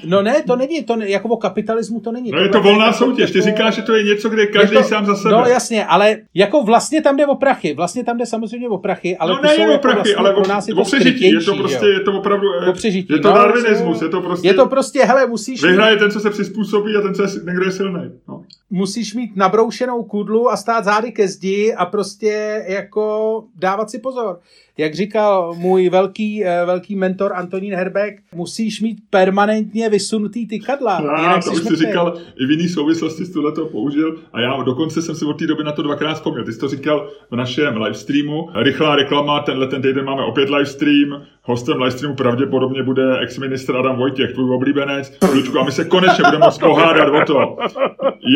[0.05, 2.31] No ne, to není, to ne, jako o kapitalismu to není.
[2.31, 4.83] No je to volná soutěž, ty jako- říkáš, že to je něco, kde každý to,
[4.83, 5.35] sám za sebe.
[5.35, 9.17] No jasně, ale jako vlastně tam jde o prachy, vlastně tam jde samozřejmě o prachy,
[9.17, 10.83] ale no ty ne jsou o jako prachy, vlastně ale pro nás je to o
[10.83, 11.91] přežití, je to prostě, jo.
[11.91, 15.05] je to opravdu, O přežití, je to no, darwinismus, je to prostě, Je to prostě,
[15.05, 18.11] hele, musíš vyhraje ten, co se přizpůsobí a ten, co je někdo je silný.
[18.27, 18.42] No.
[18.69, 24.39] Musíš mít nabroušenou kudlu a stát zády ke zdi a prostě jako dávat si pozor.
[24.77, 31.01] Jak říkal můj velký, eh, velký mentor Antonín Herbeck, musíš mít permanentně vysunutý tykadla.
[31.05, 31.87] Já, jinak to jsi už si mrtvej.
[31.87, 35.47] říkal, i v jiný souvislosti jsi to použil a já dokonce jsem si od té
[35.47, 36.45] doby na to dvakrát vzpomněl.
[36.45, 38.49] Ty jsi to říkal v našem livestreamu.
[38.55, 41.21] Rychlá reklama, tenhle ten týden máme opět livestream.
[41.41, 45.19] Hostem livestreamu pravděpodobně bude ex-ministr Adam Vojtěch, tvůj oblíbenec.
[45.33, 47.57] Lučku, a my se konečně budeme moct pohádat o to,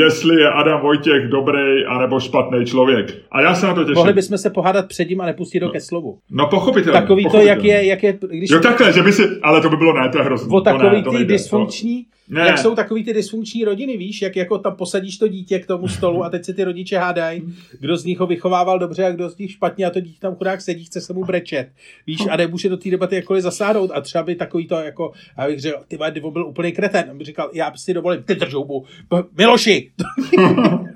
[0.06, 3.16] jestli je Adam Vojtěch dobrý anebo špatný člověk.
[3.32, 3.96] A já se na to těším.
[3.96, 6.18] Mohli bychom se pohádat před ním a nepustit ho ke slovu.
[6.32, 7.02] No pochopitelně.
[7.02, 7.50] Takový to, pochopitelně.
[7.50, 10.10] jak je, jak je, když Jo takhle, že by si, ale to by bylo ne,
[10.10, 10.56] to je hrozný.
[10.56, 12.42] o to ne, takový to ty dysfunkční, Ne.
[12.42, 15.88] jak jsou takový ty dysfunkční rodiny, víš, jak jako tam posadíš to dítě k tomu
[15.88, 17.42] stolu a teď se ty rodiče hádají,
[17.80, 20.36] kdo z nich ho vychovával dobře a kdo z nich špatně a to dítě tam
[20.36, 21.70] chudák sedí, chce se mu brečet,
[22.08, 23.92] víš, a nemůže do té debaty jakkoliv zasáhnout.
[23.94, 27.14] A třeba by takový to jako, já bych řekl, ty ty byl úplný kreten, a
[27.14, 29.92] by říkal, já si dovolím, ty drž hubu, P- Miloši,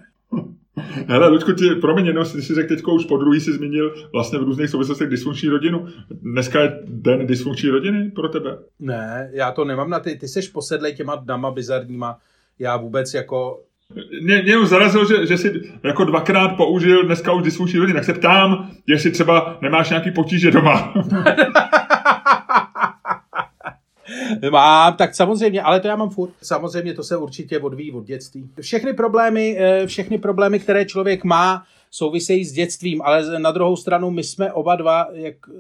[1.08, 4.40] Hele, Luďku, ti, promiň, jenom si si řekl teď už po druhý si zmínil vlastně
[4.40, 5.88] v různých souvislostech dysfunkční rodinu.
[6.10, 8.58] Dneska je den dysfunkční rodiny pro tebe.
[8.80, 12.18] Ne, já to nemám na ty, ty seš posedlej těma dnama bizarníma,
[12.60, 13.64] já vůbec jako,
[14.22, 17.98] Mě, mě jenom zarazilo, že, že jsi jako dvakrát použil dneska už dysfunkční rodinu.
[17.98, 20.94] Tak se ptám, jestli třeba nemáš nějaký potíže doma.
[24.52, 26.34] Mám, tak samozřejmě, ale to já mám furt.
[26.42, 28.50] Samozřejmě to se určitě odvíjí od dětství.
[28.62, 34.12] Všechny problémy, eh, všechny problémy, které člověk má, souvisejí s dětstvím, ale na druhou stranu
[34.12, 35.54] my jsme oba dva, jak eh,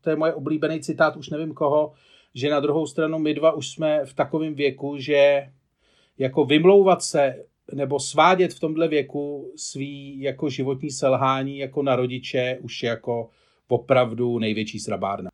[0.00, 1.92] to je moje oblíbený citát, už nevím koho,
[2.34, 5.48] že na druhou stranu my dva už jsme v takovém věku, že
[6.18, 7.34] jako vymlouvat se
[7.72, 13.28] nebo svádět v tomhle věku svý jako životní selhání jako na rodiče už jako
[13.68, 15.31] opravdu největší srabárna.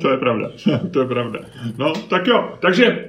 [0.00, 0.48] To je pravda,
[0.92, 1.38] to je pravda.
[1.78, 3.08] No, tak jo, takže eh,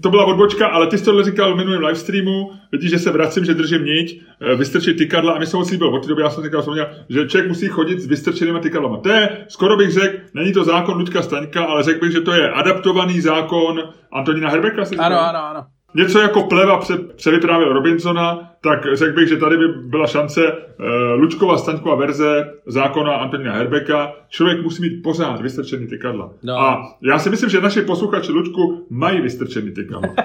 [0.00, 3.44] to byla odbočka, ale ty jsi tohle říkal v minulém livestreamu, vidíš, že se vracím,
[3.44, 5.92] že držím niť, eh, vystrčit tykadla a mi se moc líbilo.
[5.92, 6.64] Od té doby já jsem říkal,
[7.08, 8.96] že člověk musí chodit s vystrčenými tykadlama.
[8.96, 12.32] To je, skoro bych řekl, není to zákon Luďka Staňka, ale řekl bych, že to
[12.32, 14.82] je adaptovaný zákon Antonína Herbeka.
[14.98, 15.66] Ano, ano, ano.
[15.94, 20.86] Něco jako pleva pře, převyprávěl Robinsona, tak řekl bych, že tady by byla šance uh,
[21.20, 24.12] Lučkova Staňkova verze zákona Antonína Herbeka.
[24.28, 26.32] Člověk musí mít pořád vystrčený tykadla.
[26.42, 26.58] No.
[26.58, 30.14] A já si myslím, že naši posluchači Lučku mají vystrčený tykadla.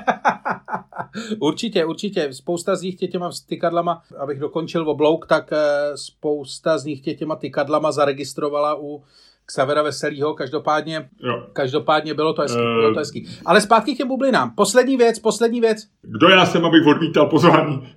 [1.40, 2.34] Určitě, určitě.
[2.34, 5.58] Spousta z nich tě těma tykadlama, abych dokončil oblouk, tak eh,
[5.96, 9.04] spousta z nich tě těma tykadlama zaregistrovala u
[9.46, 10.34] Xavera Veselýho.
[10.34, 11.44] Každopádně, Jo.
[11.54, 12.60] každopádně bylo to hezký.
[12.60, 12.64] Eh.
[12.76, 13.28] Bylo to hezký.
[13.46, 14.52] Ale zpátky k těm bublinám.
[14.56, 15.78] Poslední věc, poslední věc.
[16.02, 17.88] Kdo já jsem, abych odmítal pozvání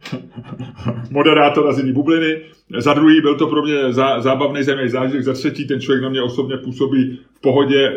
[1.10, 2.40] moderátora z jiný bubliny.
[2.76, 5.22] Za druhý byl to pro mě zá, zábavný zajímavý zážitek.
[5.22, 7.94] Za třetí ten člověk na mě osobně působí v pohodě eh,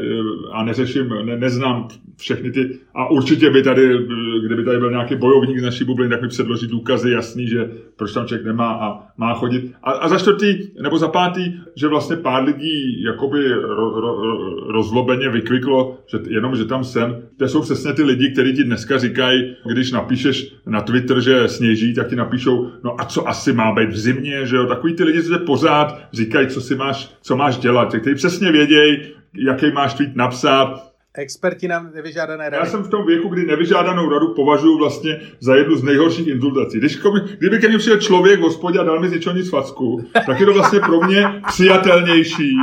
[0.52, 2.70] a neřeším, ne, neznám všechny ty.
[2.94, 4.00] A určitě by tady, eh,
[4.46, 8.14] kdyby tady byl nějaký bojovník z naší bubliny, tak mi předloží důkazy jasný, že proč
[8.14, 9.72] tam člověk nemá a má chodit.
[9.84, 14.50] A, a za čtvrtý, nebo za pátý, že vlastně pár lidí jakoby ro, ro, ro,
[14.72, 17.22] rozlobeně vykliklo, že jenom, že tam jsem.
[17.42, 21.94] To jsou přesně ty lidi, kteří ti dneska říkají, když napíšeš na Twitter, že sněží,
[21.94, 24.66] tak ti napíšou, no a co asi má být v zimě, že jo?
[24.66, 27.96] Takový ty lidi, tě pořád říkají, co si máš, co máš dělat.
[27.96, 29.02] Kteří přesně vědějí,
[29.34, 32.70] jaký máš tweet napsat, Experti na nevyžádané já rady.
[32.70, 36.78] jsem v tom věku, kdy nevyžádanou radu považuji vlastně za jednu z nejhorších insultací.
[36.78, 39.50] Když komi, kdyby ke mně přijel člověk v hospodě a dal mi z ničeho nic
[39.50, 42.56] facku, tak je to vlastně pro mě přijatelnější,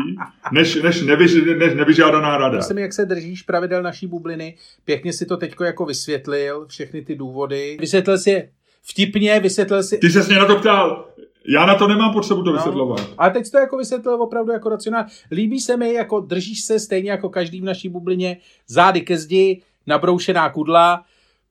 [0.52, 2.56] než, než, nevyž, než nevyžádaná rada.
[2.56, 4.54] Myslím, jak se držíš pravidel naší bubliny.
[4.84, 7.76] Pěkně si to teďko jako vysvětlil, všechny ty důvody.
[7.80, 8.48] Vysvětlil si je
[8.82, 9.98] vtipně, vysvětlil si...
[9.98, 11.08] Ty se mě na to ptal.
[11.46, 13.10] Já na to nemám potřebu to vysvětlovat.
[13.18, 15.08] Ale teď to jako vysvětlil opravdu jako racionálně.
[15.32, 19.62] Líbí se mi, jako držíš se stejně jako každý v naší bublině, zády ke zdi,
[19.86, 21.02] nabroušená kudla,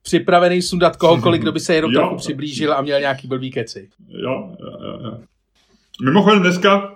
[0.02, 2.00] připravený sundat kohokoliv, kdo by se jenom Jo.
[2.00, 3.88] trochu přiblížil a měl nějaký blbý keci.
[4.08, 5.18] Jo, jo, jo, jo.
[6.04, 6.94] Mimochodem dneska,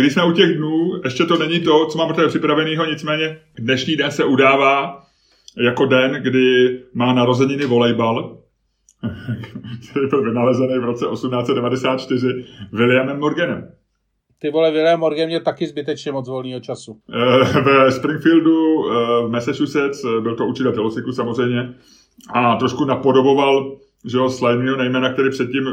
[0.00, 3.38] když jsme u těch dnů, ještě to není to, co mám pro tebe připraveného, nicméně
[3.58, 5.02] dnešní den se udává
[5.66, 8.38] jako den, kdy má narozeniny volejbal,
[9.90, 13.72] který byl vynalezený v roce 1894 Williamem Morganem.
[14.38, 16.98] Ty vole, William Morgan měl taky zbytečně moc volného času.
[17.14, 21.74] Eh, Ve Springfieldu eh, v Massachusetts, eh, byl to učitel tělocviku samozřejmě,
[22.34, 25.64] a trošku napodoboval že jo, Slimeho Neymana, který předtím,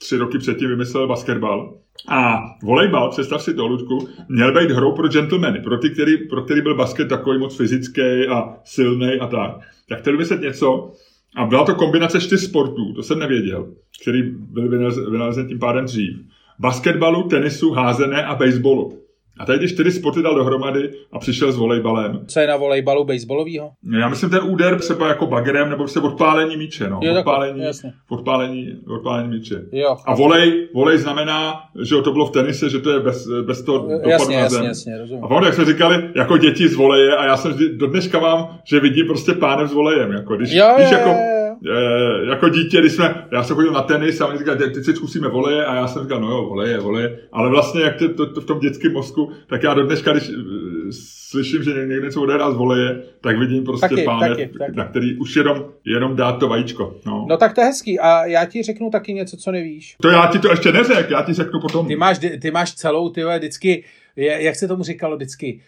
[0.00, 1.78] tři roky předtím vymyslel basketbal.
[2.08, 6.42] A volejbal, představ si to, Ludku, měl být hrou pro gentlemany, pro ty, který, pro
[6.42, 9.50] který byl basket takový moc fyzický a silný a tak.
[9.88, 10.92] Tak chtěl vymyslet něco,
[11.36, 14.68] a byla to kombinace čtyř sportů, to jsem nevěděl, který byl
[15.10, 16.16] vynalezen tím pádem dřív.
[16.58, 19.07] Basketbalu, tenisu, házené a baseballu.
[19.38, 22.20] A tady ty čtyři sporty dal dohromady a přišel s volejbalem.
[22.26, 23.70] Co je na volejbalu baseballovýho?
[24.00, 26.88] Já myslím ten úder třeba jako bagerem nebo prostě odpálení míče.
[26.88, 27.00] No.
[27.02, 27.92] Jo, odpálení, jasně.
[28.08, 29.62] odpálení, odpálení míče.
[29.72, 29.96] Jo.
[30.06, 33.88] A volej, volej znamená, že to bylo v tenise, že to je bez, bez toho
[34.06, 35.24] jasně, jasně, jasně, rozumím.
[35.24, 38.58] A ono, jak jsme říkali, jako děti z voleje a já jsem do dneška mám,
[38.64, 40.12] že vidím prostě pánem s volejem.
[40.12, 41.37] Jako, když, jo, když jo, jako, jo, jo.
[41.66, 44.92] E, jako dítě, když jsme, já jsem chodil na tenis a oni říkali, teď si
[44.92, 47.18] zkusíme voleje a já jsem říkal, no jo, voleje, voleje.
[47.32, 50.28] Ale vlastně, jak to, to, to v tom dětském mozku, tak já do dneška, když
[50.28, 50.92] eh,
[51.30, 54.72] slyším, že někde něco odehrá z voleje, tak vidím prostě taky, páne, taky, taky.
[54.76, 56.96] na který už jenom, jenom dá to vajíčko.
[57.06, 57.26] No.
[57.28, 59.96] no tak to je hezký a já ti řeknu taky něco, co nevíš.
[60.02, 61.86] To já ti to ještě neřek, já ti řeknu potom.
[61.86, 63.84] Ty máš, ty máš celou, ty vždycky,
[64.16, 65.60] jak se tomu říkalo vždycky,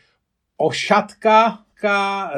[0.56, 1.58] ošatka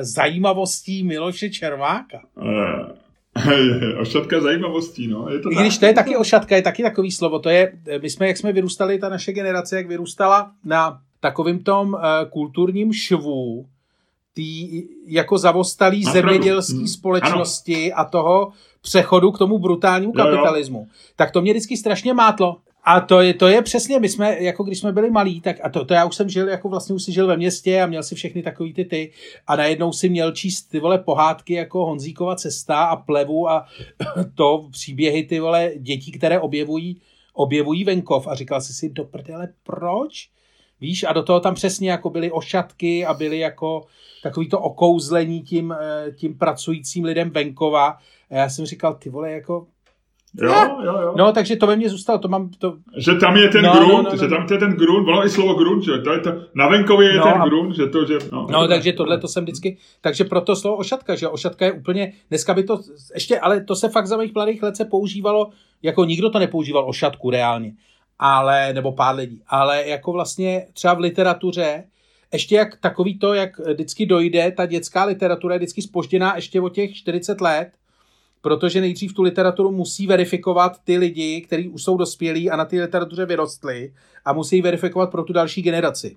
[0.00, 2.20] zajímavostí Miloše Čermáka.
[2.38, 3.01] Eh,
[4.00, 5.28] ošatka zajímavostí, no.
[5.30, 7.38] Je to I když to je taky ošatka, je taky takový slovo.
[7.38, 11.88] To je, my jsme, jak jsme vyrůstali, ta naše generace, jak vyrůstala na takovým tom
[11.88, 13.66] uh, kulturním švu,
[14.34, 16.88] tý jako zavostalý zemědělské hmm.
[16.88, 18.00] společnosti ano.
[18.00, 20.78] a toho přechodu k tomu brutálnímu kapitalismu.
[20.78, 21.12] Jo, jo.
[21.16, 22.56] Tak to mě vždycky strašně mátlo.
[22.84, 25.68] A to je, to je přesně, my jsme, jako když jsme byli malí, tak a
[25.68, 28.02] to, to já už jsem žil, jako vlastně už si žil ve městě a měl
[28.02, 29.12] si všechny takový ty ty
[29.46, 33.66] a najednou si měl číst ty vole pohádky jako Honzíkova cesta a plevu a
[34.34, 37.00] to příběhy ty vole dětí, které objevují,
[37.32, 40.28] objevují venkov a říkal si si do prdele, proč?
[40.80, 43.86] Víš, a do toho tam přesně jako byly ošatky a byly jako
[44.22, 47.98] takový to okouzlení tím, eh, tím pracujícím lidem venkova.
[48.30, 49.66] A já jsem říkal, ty vole, jako
[50.40, 51.14] Jo, jo, jo.
[51.16, 52.50] No, takže to ve mně zůstalo, to mám...
[52.58, 52.76] To...
[52.96, 54.16] Že tam je ten no, grunt, no, no, no.
[54.16, 57.12] že tam je ten grunt, ono i slovo grunt, že to je to, na venkově
[57.12, 58.18] je no, ten grunt, že to, že...
[58.32, 62.12] No, no takže tohle to jsem vždycky, takže proto slovo ošatka, že ošatka je úplně,
[62.28, 62.80] dneska by to,
[63.14, 65.50] ještě, ale to se fakt za mých mladých let se používalo,
[65.82, 67.72] jako nikdo to nepoužíval ošatku reálně,
[68.18, 71.84] ale, nebo pár lidí, ale jako vlastně třeba v literatuře,
[72.32, 76.68] ještě jak takový to, jak vždycky dojde, ta dětská literatura je vždycky spožděná ještě o
[76.68, 77.68] těch 40 let,
[78.42, 82.80] protože nejdřív tu literaturu musí verifikovat ty lidi, kteří už jsou dospělí a na té
[82.80, 83.92] literatuře vyrostli
[84.24, 86.16] a musí verifikovat pro tu další generaci.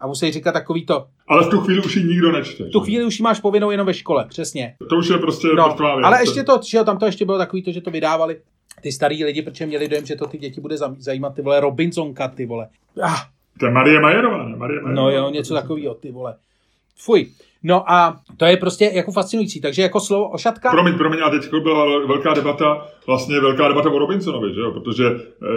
[0.00, 1.06] A musí říkat takový to.
[1.28, 2.64] Ale v tu chvíli už ji nikdo nečte.
[2.64, 4.74] V tu chvíli už ji máš povinnou jenom ve škole, přesně.
[4.88, 7.72] To už je prostě no, Ale ještě to, že tam to ještě bylo takový to,
[7.72, 8.40] že to vydávali
[8.80, 12.28] ty starý lidi, protože měli dojem, že to ty děti bude zajímat, ty vole, Robinsonka,
[12.28, 12.68] ty vole.
[13.02, 13.34] Ah.
[13.58, 14.56] To je Marie Majerová, ne?
[14.56, 15.02] Marie Majerová.
[15.02, 16.36] No jo, něco takového, ty vole.
[16.96, 17.30] Fuj.
[17.66, 19.60] No a to je prostě jako fascinující.
[19.60, 20.70] Takže jako slovo ošatka...
[20.70, 24.70] Promiň, promiň, a teď byla velká debata, vlastně velká debata o Robinsonovi, že jo?
[24.70, 25.04] Protože,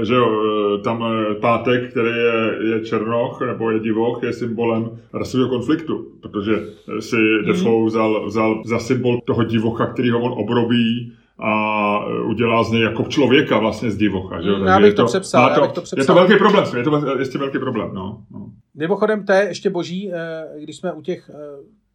[0.02, 4.34] eh, že jo, eh, tam eh, pátek, který je, je černoch nebo je divoch, je
[4.34, 6.54] symbolem rasového konfliktu, protože
[7.00, 7.46] si mm.
[7.46, 12.82] Defoe vzal, vzal za symbol toho divocha, který ho on obrobí a udělá z něj
[12.82, 14.42] jako člověka vlastně z divocha.
[14.42, 14.50] Že?
[14.66, 16.04] Já bych to, to přepsal, to, bych to přepsal.
[16.04, 17.90] Je to velký problém, je to ještě velký problém.
[17.94, 18.46] No, no.
[18.76, 20.12] Mimochodem, to je ještě boží,
[20.60, 21.30] když jsme u těch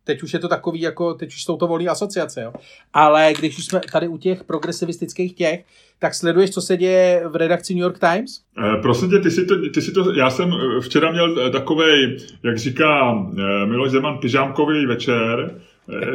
[0.05, 2.53] teď už je to takový, jako teď už jsou to volné asociace, jo.
[2.93, 5.65] Ale když už jsme tady u těch progresivistických těch,
[5.99, 8.41] tak sleduješ, co se děje v redakci New York Times?
[8.59, 11.51] Eh, prosím tě, ty si, to, ty si to, já jsem eh, včera měl eh,
[11.51, 15.61] takový, jak říká eh, Miloš Zeman, pyžámkový večer,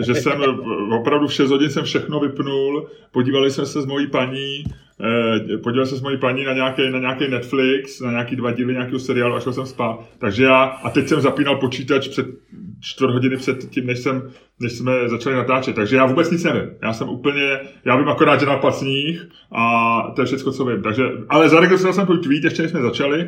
[0.05, 0.41] že jsem
[0.99, 4.63] opravdu v 6 hodin jsem všechno vypnul, podívali jsme se s mojí paní,
[5.53, 8.73] eh, podíval jsem s mojí paní na nějaký, na nějaký Netflix, na nějaký dva díly
[8.73, 9.99] nějakého seriálu a šel jsem spát.
[10.17, 12.25] Takže já, a teď jsem zapínal počítač před
[12.81, 15.75] čtvrt hodiny před tím, než, jsem, než jsme začali natáčet.
[15.75, 16.69] Takže já vůbec nic nevím.
[16.83, 20.83] Já jsem úplně, já vím akorát, že sníh a to je všechno, co vím.
[20.83, 23.27] Takže, ale zaregistroval jsem tvůj tweet, ještě než jsme začali,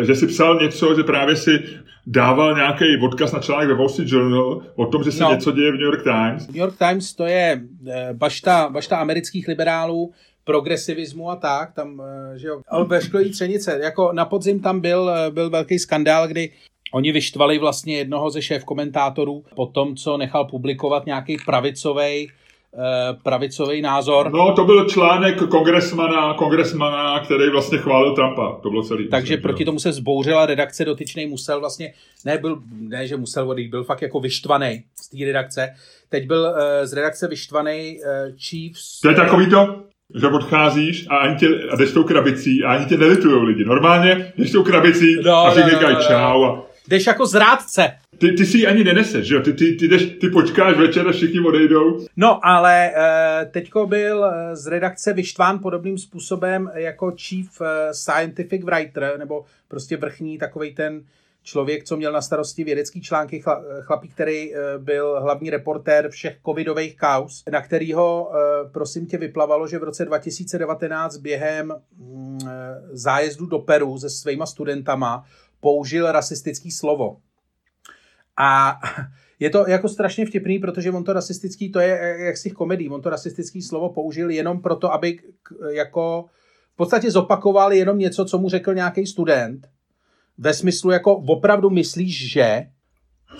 [0.00, 1.62] eh, že si psal něco, že právě si
[2.06, 5.30] dával nějaký odkaz na článek ve Wall Street Journal o tom, že se no.
[5.30, 6.46] něco děje v New York Times.
[6.46, 10.12] New York Times to je eh, bašta, bašta amerických liberálů,
[10.44, 12.02] progresivismu a tak, tam,
[12.34, 16.50] eh, že jo, ve školní třenice, jako na podzim tam byl, byl velký skandál, kdy
[16.94, 22.28] Oni vyštvali vlastně jednoho ze šéf komentátorů po tom, co nechal publikovat nějaký pravicový eh,
[23.22, 24.32] pravicový názor.
[24.32, 28.58] No, to byl článek kongresmana, kongresmana, který vlastně chválil Trumpa.
[28.62, 29.08] To bylo celý.
[29.08, 29.66] Takže myslím, proti jo.
[29.66, 31.92] tomu se zbouřila redakce, dotyčný musel vlastně,
[32.24, 35.74] ne, byl, ne že musel odejít, byl fakt jako vyštvaný z té redakce.
[36.08, 39.00] Teď byl uh, z redakce vyštvaný uh, Chiefs.
[39.00, 39.82] To je takový to,
[40.20, 43.64] že odcházíš a ani tě, a jdeš tou krabicí a ani tě nelitujou lidi.
[43.64, 47.26] Normálně jdeš tou krabicí no, a všichni no, no, říkají no, čau a jdeš jako
[47.26, 47.92] zrádce.
[48.18, 49.40] Ty, ty si ji ani neneseš, že jo?
[49.40, 52.06] Ty, ty, ty, jdeš, ty počkáš večer a všichni odejdou.
[52.16, 59.14] No, ale uh, teďko byl z redakce vyštván podobným způsobem jako chief uh, scientific writer,
[59.18, 61.02] nebo prostě vrchní takovej ten
[61.44, 63.42] člověk, co měl na starosti vědecký články,
[63.80, 69.68] chlapík, který eh, byl hlavní reportér všech covidových kaus, na kterýho, eh, prosím tě, vyplavalo,
[69.68, 75.24] že v roce 2019 během mm, eh, zájezdu do Peru se svýma studentama
[75.64, 77.16] použil rasistický slovo.
[78.36, 78.80] A
[79.40, 82.88] je to jako strašně vtipný, protože on to rasistický, to je jak z těch komedí,
[82.88, 85.18] on to rasistický slovo použil jenom proto, aby
[85.70, 86.24] jako
[86.72, 89.68] v podstatě zopakoval jenom něco, co mu řekl nějaký student
[90.38, 92.66] ve smyslu jako opravdu myslíš, že?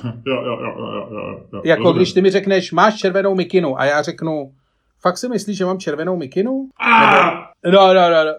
[0.04, 1.62] Jo, jo, jo, jo, jo, jo.
[1.64, 1.98] Jako Rozumím.
[1.98, 4.54] když ty mi řekneš, máš červenou mikinu a já řeknu,
[5.04, 6.68] fakt si myslíš, že mám červenou mikinu?
[6.80, 7.52] Ah!
[7.64, 8.34] No, no, no, no.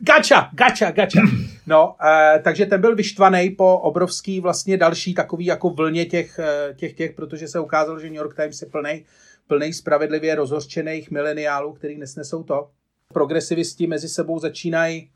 [0.00, 1.20] Gača, gača, gača.
[1.66, 6.76] No, uh, takže ten byl vyštvaný po obrovský vlastně další takový jako vlně těch, uh,
[6.76, 9.04] těch, těch, protože se ukázalo, že New York Times je plný,
[9.46, 12.68] plný spravedlivě rozhořčených mileniálů, který nesnesou to.
[13.12, 15.10] Progresivisti mezi sebou začínají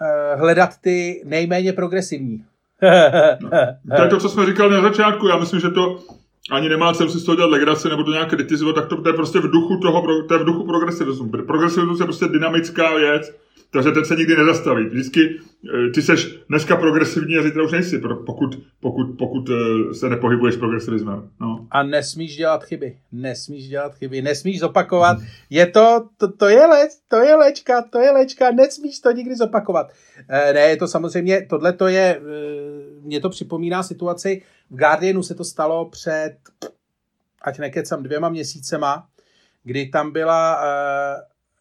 [0.00, 2.44] uh, hledat ty nejméně progresivní.
[3.84, 5.28] no, to je to, co jsme říkali na začátku.
[5.28, 5.98] Já myslím, že to
[6.50, 9.08] ani nemá cenu si z toho dělat legraci nebo to nějak kritizovat, tak to, to
[9.08, 11.30] je prostě v duchu toho, to je v duchu progresivismu.
[11.46, 13.34] Progresivismus je prostě dynamická věc,
[13.70, 14.84] takže ten se nikdy nezastaví.
[14.84, 20.08] Vždycky eh, ty seš dneska progresivní a zítra už nejsi, pokud, pokud, pokud eh, se
[20.08, 21.30] nepohybuješ progresivismem.
[21.40, 21.66] No.
[21.70, 22.98] A nesmíš dělat chyby.
[23.12, 24.22] Nesmíš dělat chyby.
[24.22, 25.18] Nesmíš zopakovat.
[25.50, 29.36] Je to, to, to je leč, to je lečka, to je lečka, nesmíš to nikdy
[29.36, 29.92] zopakovat.
[30.28, 32.20] E, ne, je to samozřejmě, tohle to je,
[33.02, 36.36] mě to připomíná situaci, v Guardianu se to stalo před,
[37.42, 39.06] ať nekecam, dvěma měsícema,
[39.64, 40.60] kdy tam byla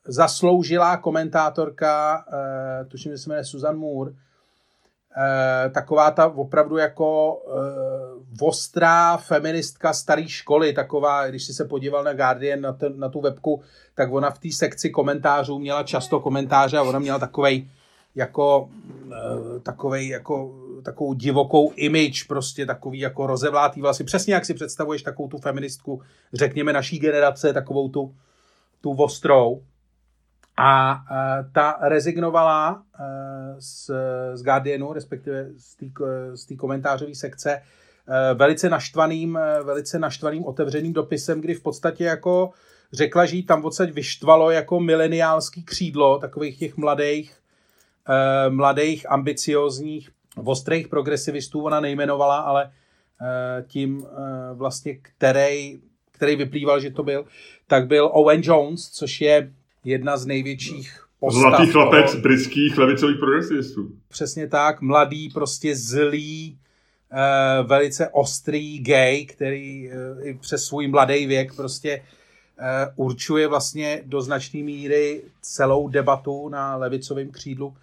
[0.07, 8.45] zasloužilá komentátorka, eh, tuším, že se jmenuje Susan Moore, eh, taková ta opravdu jako eh,
[8.45, 13.21] ostrá feministka staré školy, taková, když si se podíval na Guardian, na, ten, na tu
[13.21, 13.61] webku,
[13.95, 17.69] tak ona v té sekci komentářů měla často komentáře a ona měla takovej
[18.15, 18.69] jako
[19.63, 24.03] takovej jako takovou divokou image, prostě takový jako rozevlátý vlasy.
[24.03, 26.01] Přesně jak si představuješ takovou tu feministku,
[26.33, 28.15] řekněme naší generace, takovou tu,
[28.81, 29.61] tu ostrou.
[30.57, 33.05] A uh, ta rezignovala uh,
[33.59, 33.91] z,
[34.33, 35.47] z Guardianu, respektive
[36.35, 37.61] z té komentářové sekce,
[38.33, 42.49] velice naštvaným, velice naštvaným otevřeným dopisem, kdy v podstatě jako
[42.93, 47.37] řekla, že jí tam odsaď vyštvalo jako mileniálský křídlo takových těch mladých,
[48.49, 50.09] mladých, ambiciozních,
[50.43, 52.71] ostrých progresivistů, ona nejmenovala, ale
[53.67, 54.05] tím
[54.53, 57.25] vlastně, který, který vyplýval, že to byl,
[57.67, 61.41] tak byl Owen Jones, což je jedna z největších postav.
[61.41, 62.21] Zlatý chlapec toho.
[62.21, 63.91] britských levicových progresivistů.
[64.07, 66.57] Přesně tak, mladý, prostě zlý,
[67.11, 72.01] uh, velice ostrý gay, který uh, i přes svůj mladý věk prostě
[72.95, 77.75] uh, určuje vlastně do značné míry celou debatu na levicovém křídlu uh,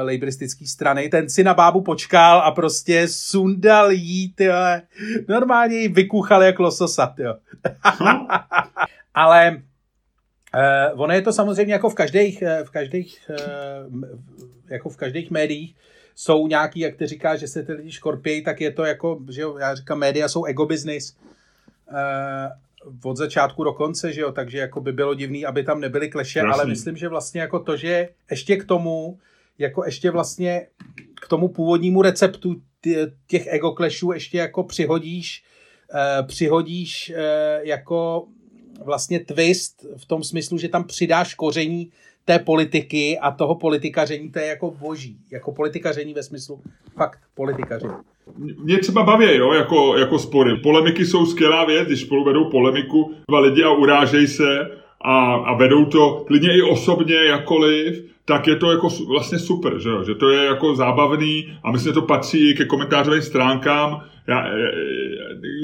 [0.00, 1.08] lejbristické strany.
[1.08, 4.82] Ten si na bábu počkal a prostě sundal jí, tyhle.
[5.28, 7.34] Normálně ji vykuchal jak lososa, tyjo.
[8.02, 8.26] Hm?
[9.14, 9.62] Ale
[10.54, 14.02] Uh, ono je to samozřejmě jako v každých, eh, v každých, uh,
[14.70, 15.74] jako v každých médiích,
[16.14, 19.42] jsou nějaký, jak ty říkáš, že se ty lidi škorpějí, tak je to jako, že
[19.42, 21.16] jo, já říkám, média jsou ego business
[21.92, 26.10] uh, od začátku do konce, že jo, takže jako by bylo divný, aby tam nebyly
[26.10, 26.52] kleše, Jasný.
[26.52, 29.18] ale myslím, že vlastně jako to, že ještě k tomu,
[29.58, 30.66] jako ještě vlastně
[31.24, 32.62] k tomu původnímu receptu
[33.26, 35.44] těch ego klešů ještě jako přihodíš,
[35.94, 38.26] uh, přihodíš uh, jako
[38.84, 41.90] vlastně twist v tom smyslu, že tam přidáš koření
[42.24, 45.16] té politiky a toho politikaření, to je jako boží.
[45.30, 46.60] Jako politikaření ve smyslu
[46.96, 47.94] fakt politikaření.
[48.64, 50.56] Mě třeba baví, jo, jako, jako spory.
[50.56, 55.54] Polemiky jsou skvělá věc, když spolu vedou polemiku, dva lidi a urážejí se a, a
[55.54, 60.04] vedou to klidně i osobně, jakoliv, tak je to jako vlastně super, že, jo?
[60.04, 64.46] že to je jako zábavný a myslím, že to patří ke komentářovým stránkám, já,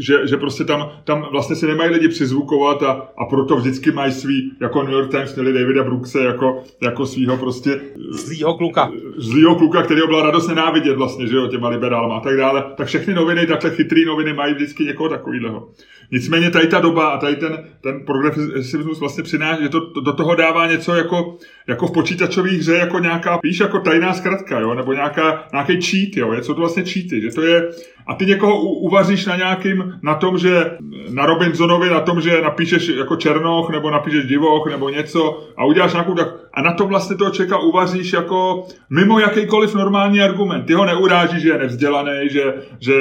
[0.01, 4.13] že, že prostě tam, tam vlastně si nemají lidi přizvukovat a, a proto vždycky mají
[4.13, 7.81] svý, jako New York Times měli Davida Brookse jako, jako svýho prostě...
[8.11, 8.91] Zlýho kluka.
[9.17, 12.65] Zlýho kluka, který byla radost nenávidět vlastně, že jo, těma liberálma a tak dále.
[12.77, 15.69] Tak všechny noviny, takhle chytrý noviny mají vždycky někoho takového.
[16.13, 20.13] Nicméně tady ta doba a tady ten, ten progresivismus vlastně přináší, že to, to, do
[20.13, 24.75] toho dává něco jako, jako v počítačové hře, jako nějaká, víš, jako tajná zkratka, jo,
[24.75, 27.71] nebo nějaká, nějaký cheat, jo, je, co to vlastně cheaty, že to je,
[28.11, 30.71] a ty někoho uvaříš na nějakým, na tom, že
[31.11, 35.93] na Robinsonovi, na tom, že napíšeš jako Černoch, nebo napíšeš Divoch, nebo něco a uděláš
[35.93, 40.65] nějakou tak, a na to vlastně toho člověka uvaříš jako mimo jakýkoliv normální argument.
[40.65, 42.95] Ty ho neurážíš, že je nevzdělaný, že, že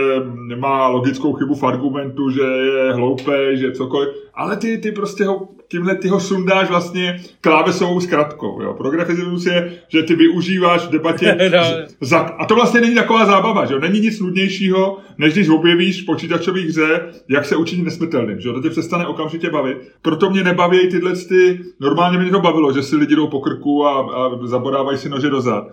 [0.56, 5.47] má logickou chybu v argumentu, že je hloupý, že cokoliv, ale ty, ty prostě ho
[5.72, 8.61] tímhle ty ho sundáš vlastně klávesovou zkratkou.
[8.61, 8.74] Jo.
[8.74, 11.86] Progresismus je, že ty využíváš v debatě no.
[12.01, 13.80] za, a to vlastně není taková zábava, že jo.
[13.80, 18.39] Není nic nudnějšího, než když objevíš v počítačové hře, jak se učinit nesmrtelným.
[18.39, 18.53] Že jo.
[18.53, 19.78] To tě přestane okamžitě bavit.
[20.01, 23.86] Proto mě nebaví tyhle ty, normálně mě to bavilo, že si lidi jdou po krku
[23.86, 25.67] a, a zabodávají si nože do zad.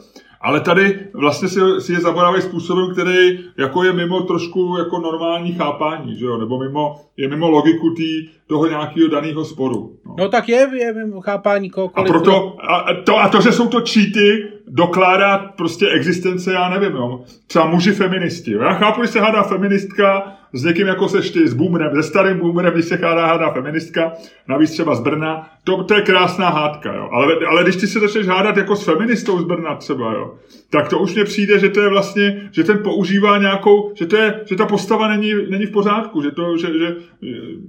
[0.46, 5.52] Ale tady vlastně si, si je zaborávají způsobem, který jako je mimo trošku jako normální
[5.52, 6.38] chápání, že jo?
[6.38, 9.96] nebo mimo, je mimo logiku tý, toho nějakého daného sporu.
[10.06, 10.14] No.
[10.18, 12.10] no tak je, je mimo chápání kohokoliv.
[12.10, 16.96] A, proto, a, to, a to, že jsou to cheaty, dokládá prostě existence, já nevím,
[16.96, 17.24] jo.
[17.46, 18.52] třeba muži feministi.
[18.52, 18.62] Jo?
[18.62, 22.38] Já chápu, když se hádá feministka s někým jako seš ty, s boomerem, se starým
[22.38, 24.12] boomerem, když se hádá, hádá feministka,
[24.48, 27.08] navíc třeba z Brna, to, to je krásná hádka, jo.
[27.12, 30.34] Ale, ale když ty se začneš hádat jako s feministou z Brna třeba, jo,
[30.70, 34.16] tak to už mně přijde, že to je vlastně, že ten používá nějakou, že to
[34.16, 36.96] je, že ta postava není, není v pořádku, že to, že, že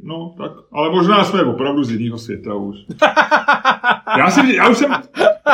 [0.04, 2.76] no, tak, ale možná jsme opravdu z jiného světa už.
[4.18, 4.92] Já, si, já už jsem,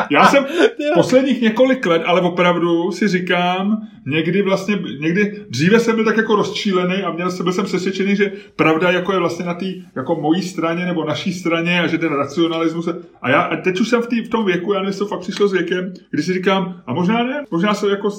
[0.10, 0.46] já jsem
[0.94, 6.36] posledních několik let, ale opravdu si říkám, někdy vlastně, někdy, dříve jsem byl tak jako
[6.36, 9.66] rozčílený a měl jsem, byl jsem přesvědčený, že pravda jako je vlastně na té
[9.96, 12.90] jako mojí straně nebo naší straně a že ten racionalismus,
[13.22, 15.20] a já a teď už jsem v, tý, v tom věku, já nevím, to fakt
[15.20, 18.10] přišlo s věkem, kdy si říkám, a možná ne, možná se jako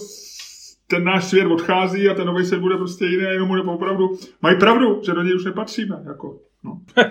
[0.87, 4.59] ten náš svět odchází a ten nový svět bude prostě jiný jenom bude opravdu, mají
[4.59, 5.97] pravdu, že do něj už nepatříme.
[6.07, 6.81] Jako, no.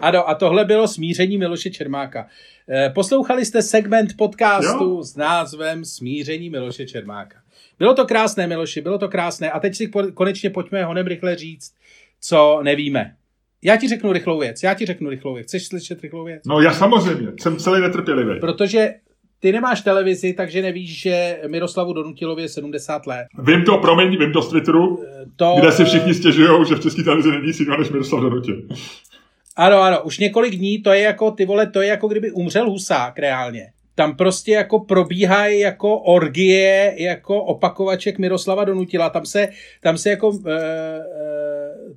[0.00, 2.26] ano, a tohle bylo smíření Miloše Čermáka.
[2.68, 5.02] Eh, poslouchali jste segment podcastu jo.
[5.02, 7.36] s názvem Smíření Miloše Čermáka.
[7.78, 9.50] Bylo to krásné, Miloši, bylo to krásné.
[9.50, 11.74] A teď si konečně pojďme honem rychle říct,
[12.20, 13.14] co nevíme.
[13.62, 15.46] Já ti řeknu rychlou věc, já ti řeknu rychlou věc.
[15.46, 16.42] Chceš slyšet rychlou věc?
[16.46, 18.40] No já samozřejmě, jsem celý netrpělivý.
[18.40, 18.94] Protože
[19.40, 23.26] ty nemáš televizi, takže nevíš, že Miroslavu Donutilovi je 70 let.
[23.38, 25.04] Vím to, promiň, vím to z Twitteru,
[25.36, 25.56] to...
[25.60, 28.62] kde si všichni stěžují, že v české televizi není nic než Miroslav Donutil.
[29.56, 32.70] Ano, ano, už několik dní, to je jako, ty vole, to je jako kdyby umřel
[32.70, 33.72] Husák reálně.
[34.00, 39.10] Tam prostě jako probíhají jako orgie, jako opakovaček Miroslava Donutila.
[39.10, 39.48] Tam se,
[39.80, 40.44] tam se jako, uh,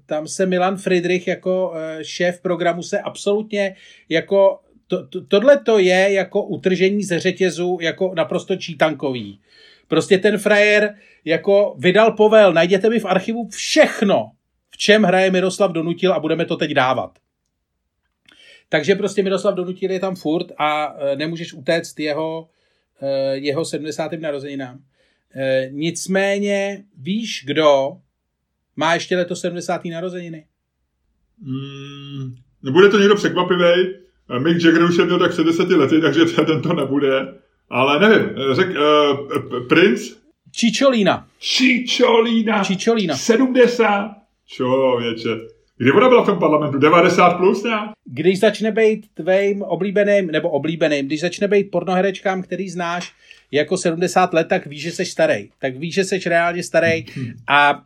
[0.06, 3.76] tam se Milan Friedrich jako uh, šéf programu se absolutně
[4.10, 9.40] jako to, to, tohle to je jako utržení ze řetězu jako naprosto čítankový.
[9.88, 10.96] Prostě ten frajer
[11.26, 14.32] jako vydal povel, najděte mi v archivu všechno,
[14.70, 17.23] v čem hraje Miroslav Donutil a budeme to teď dávat.
[18.74, 22.50] Takže prostě Miroslav Donutil je tam furt a e, nemůžeš utéct jeho,
[23.02, 24.12] e, jeho 70.
[24.12, 24.80] narozeninám.
[25.36, 27.98] E, nicméně víš, kdo
[28.76, 29.86] má ještě leto 70.
[29.86, 30.46] narozeniny?
[31.42, 33.94] Mm, nebude to někdo překvapivý.
[34.40, 37.34] Mick Jagger už je měl tak 70 lety, takže ten to nebude.
[37.70, 40.16] Ale nevím, řek, uh, Prince?
[40.52, 41.28] Čičolína.
[41.40, 42.64] Čičolína.
[42.64, 43.18] Čičolína.
[43.18, 44.12] 70.
[44.46, 45.30] Člověče.
[45.84, 46.78] Kdy ona byla v tom parlamentu?
[46.78, 47.92] 90 plus nějak?
[48.06, 53.14] Když začne být tvým oblíbeným, nebo oblíbeným, když začne být pornoherečkám, který znáš
[53.52, 55.50] jako 70 let, tak víš, že jsi starý.
[55.60, 57.06] Tak víš, že jsi reálně starý
[57.48, 57.82] a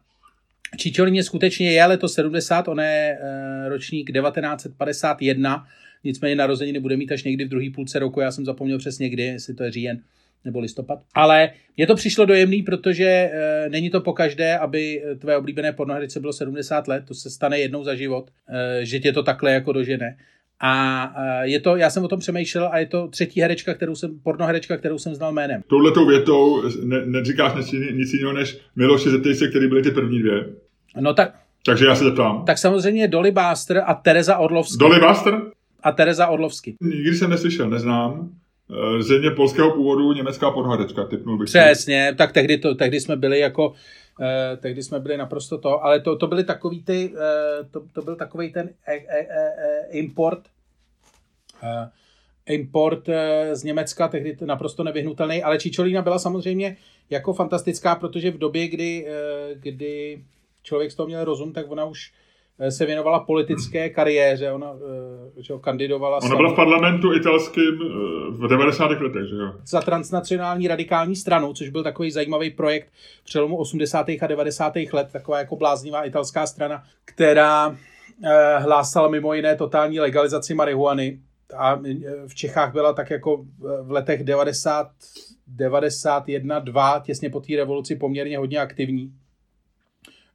[0.78, 5.66] Čičolíně skutečně je leto 70, on je uh, ročník 1951,
[6.04, 9.24] nicméně narozeniny bude mít až někdy v druhé půlce roku, já jsem zapomněl přesně kdy,
[9.24, 10.02] jestli to je říjen
[10.48, 11.00] nebo listopad.
[11.14, 16.34] Ale mě to přišlo dojemný, protože e, není to pokaždé, aby tvé oblíbené pornoherice bylo
[16.34, 20.18] 70 let, to se stane jednou za život, e, že tě to takhle jako dožene.
[20.62, 24.20] A je to, já jsem o tom přemýšlel a je to třetí herečka, kterou jsem,
[24.24, 25.62] pornoherečka, kterou jsem znal jménem.
[25.68, 30.20] Touhletou větou ne, neříkáš nic, nic jiného než Miloši, zeptej se, který byly ty první
[30.20, 30.46] dvě.
[31.00, 31.36] No tak,
[31.66, 32.46] takže já se zeptám.
[32.46, 34.80] Tak samozřejmě Dolly Baster a Teresa Orlovsky.
[34.80, 35.42] Dolly Baster?
[35.84, 36.76] A Teresa Orlovsky.
[36.82, 38.30] Nikdy jsem neslyšel, neznám.
[38.72, 41.46] Eh, země polského původu, německá pornoherečka, typnul bych.
[41.46, 43.74] Přesně, tak tehdy, to, tehdy jsme byli jako
[44.20, 47.18] Uh, tehdy jsme byli naprosto to, ale to, to byly takový ty, uh,
[47.72, 50.40] to, to byl takový ten e, e, e, import,
[51.64, 51.70] uh,
[52.46, 53.16] import uh,
[53.54, 56.78] z Německa, tehdy to naprosto nevyhnutelný, ale Čičolína byla samozřejmě
[57.10, 60.24] jako fantastická, protože v době, kdy, uh, kdy
[60.64, 62.27] člověk z toho měl rozum, tak ona už Eh,
[62.70, 64.74] se věnovala politické kariéře, ona
[65.38, 66.18] eh, že ho, kandidovala...
[66.18, 67.88] Ona byla v parlamentu italským eh,
[68.30, 68.86] v 90.
[68.86, 69.54] letech, že jo?
[69.66, 72.88] Za transnacionální radikální stranu, což byl takový zajímavý projekt
[73.24, 74.10] přelomu 80.
[74.22, 74.74] a 90.
[74.94, 77.76] let, taková jako bláznivá italská strana, která
[78.58, 81.20] hlásala mimo jiné totální legalizaci marihuany
[81.58, 81.80] a
[82.28, 83.46] v Čechách byla tak jako
[83.82, 84.88] v letech 90,
[85.48, 89.14] 91, 2, těsně po té revoluci poměrně hodně aktivní.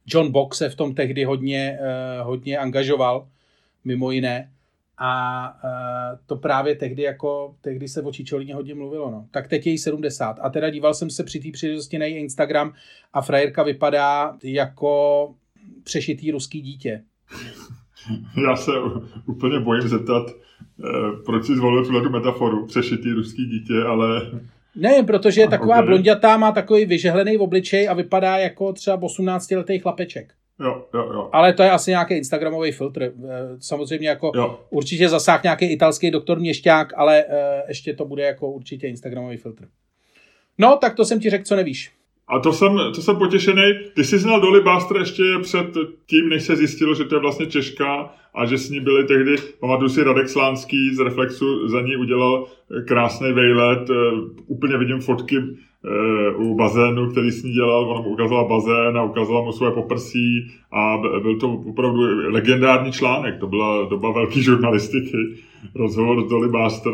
[0.05, 3.27] John Box se v tom tehdy hodně, uh, hodně angažoval,
[3.85, 4.49] mimo jiné.
[4.97, 9.27] A uh, to právě tehdy jako, tehdy se o Čičolíně hodně mluvilo, no.
[9.31, 10.39] Tak teď je jí 70.
[10.41, 12.73] A teda díval jsem se při té příležitosti na její Instagram
[13.13, 15.33] a frajerka vypadá jako
[15.83, 17.03] přešitý ruský dítě.
[18.47, 18.71] Já se
[19.25, 24.31] úplně bojím zeptat, eh, proč si zvolil tuhle metaforu, přešitý ruský dítě, ale...
[24.75, 25.87] Ne, protože je taková okay.
[25.87, 30.33] blondětá, má takový vyžehlený obličej a vypadá jako třeba 18-letý chlapeček.
[30.59, 31.29] Jo, jo, jo.
[31.31, 33.03] Ale to je asi nějaký Instagramový filtr.
[33.03, 33.11] Eh,
[33.59, 34.59] samozřejmě jako jo.
[34.69, 39.67] určitě zasáh nějaký italský doktor Měšťák, ale eh, ještě to bude jako určitě Instagramový filtr.
[40.57, 41.91] No, tak to jsem ti řekl, co nevíš.
[42.27, 43.73] A to jsem, to jsem potěšený.
[43.93, 47.45] Ty jsi znal Dolly Buster ještě před tím, než se zjistilo, že to je vlastně
[47.45, 51.95] Češka a že s ní byli tehdy, pamatuju si Radek Slánský z Reflexu za ní
[51.95, 52.45] udělal
[52.87, 53.93] krásný vejlet, eh,
[54.47, 59.03] úplně vidím fotky eh, u bazénu, který s ní dělal, on mu ukázala bazén a
[59.03, 65.17] ukázala mu svoje poprsí a byl to opravdu legendární článek, to byla doba velké žurnalistiky,
[65.75, 66.93] rozhovor s Dolly Buster.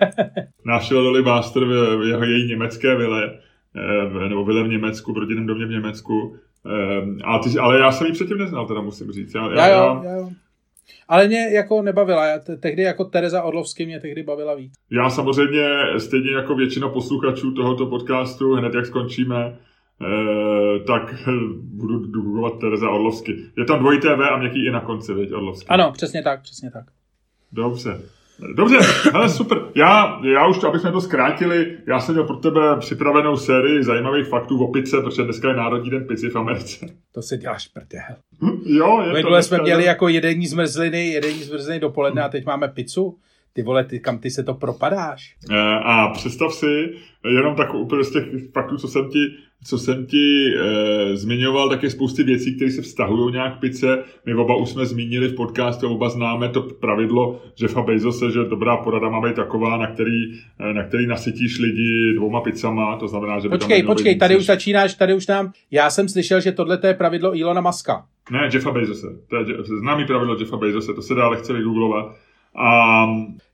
[0.66, 3.43] Našel Dolly Buster v jeho její německé vile Eh,
[4.28, 6.36] nebo byla v Německu, v rodinném domě v Německu.
[6.66, 9.34] Eh, ale, ty, ale já jsem ji předtím neznal, teda musím říct.
[9.34, 10.30] Já, já, já, já, jo.
[11.08, 12.26] Ale mě jako nebavila.
[12.26, 14.72] Já tehdy jako Tereza Orlovsky mě tehdy bavila víc.
[14.90, 15.68] Já samozřejmě,
[15.98, 19.56] stejně jako většina posluchačů tohoto podcastu, hned jak skončíme,
[20.02, 21.14] eh, tak
[21.60, 23.36] budu googlovat Tereza Orlovsky.
[23.58, 25.68] Je tam dvojité V a měkký i na konci, veď, Orlovsky.
[25.68, 26.84] Ano, přesně tak, přesně tak.
[27.52, 28.00] Dobře.
[28.54, 28.78] Dobře,
[29.12, 29.58] ale super.
[29.74, 34.64] Já, já už, abychom to zkrátili, já jsem měl pro tebe připravenou sérii zajímavých faktů
[34.64, 36.86] o pice, protože dneska je Národní den pici v Americe.
[37.12, 38.16] To si děláš prdel.
[38.66, 43.18] jo, je to jsme měli jako jedení zmrzliny, jedení zmrzliny dopoledne a teď máme pizzu.
[43.52, 45.36] Ty vole, ty, kam ty se to propadáš?
[45.50, 46.90] Eh, a představ si,
[47.24, 49.18] jenom tak úplně z těch faktů, co jsem ti,
[49.64, 54.04] co jsem ti e, zmiňoval, tak je spousty věcí, které se vztahují nějak k pice.
[54.26, 58.76] My oba už jsme zmínili v podcastu, oba známe to pravidlo Jeffa Bezose, že dobrá
[58.76, 63.38] porada má být taková, na který, eh, na který nasytíš lidi dvouma pizzama, to znamená,
[63.38, 66.94] že Počkej, počkej, tady už začínáš, tady už nám, já jsem slyšel, že tohle je
[66.94, 68.04] pravidlo Ilona Maska.
[68.30, 69.44] Ne, Jeffa Bezose, to je
[69.80, 72.16] známý pravidlo Jeffa Bezose, to se dá lehce vygooglovat.
[72.56, 73.06] A...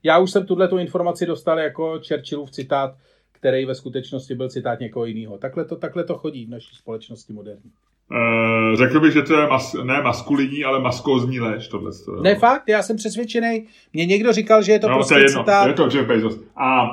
[0.03, 2.95] Já už jsem tuhle tu informaci dostal jako Churchillův citát,
[3.41, 5.37] který ve skutečnosti byl citát někoho jiného.
[5.37, 7.71] Takhle to, takhle to chodí v naší společnosti moderní.
[8.11, 11.91] Uh, řekl bych, že to je mas, ne maskulinní, ale maskózní lež, tohle.
[12.21, 13.67] Ne, fakt, já jsem přesvědčený.
[13.93, 15.67] Mně někdo říkal, že je to no, prostě to je jedno, citát.
[15.67, 16.39] Je to Jeff Bezos.
[16.55, 16.89] A,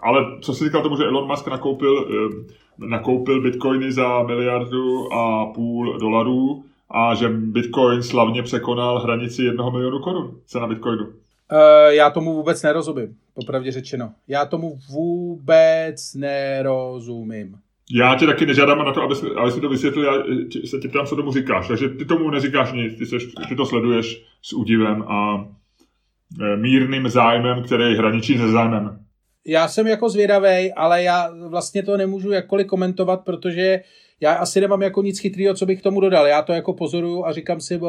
[0.00, 5.46] ale co si říkal tomu, že Elon Musk nakoupil, uh, nakoupil bitcoiny za miliardu a
[5.46, 11.06] půl dolarů a že bitcoin slavně překonal hranici jednoho milionu korun, cena bitcoinu.
[11.52, 14.12] Uh, já tomu vůbec nerozumím, popravdě řečeno.
[14.28, 17.56] Já tomu vůbec nerozumím.
[17.92, 20.12] Já tě taky nežádám na to, aby, aby si to vysvětlil, já
[20.66, 21.68] se tě ptám, co tomu říkáš.
[21.68, 25.48] Takže ty tomu neříkáš nic, ty, seš, ty to sleduješ s údivem a
[26.40, 28.98] e, mírným zájmem, který hraničí se zájmem.
[29.46, 33.80] Já jsem jako zvědavý, ale já vlastně to nemůžu jakkoliv komentovat, protože
[34.20, 36.26] já asi nemám jako nic chytrého, co bych k tomu dodal.
[36.26, 37.80] Já to jako pozoruju a říkám si,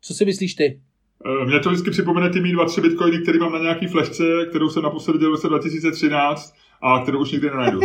[0.00, 0.80] co si myslíš ty?
[1.26, 4.24] Eh, Mě to vždycky připomene ty mý dva, tři bitcoiny, které mám na nějaký flešce,
[4.48, 7.80] kterou jsem naposledy dělal v roce 2013 a kterou už nikdy nenajdu.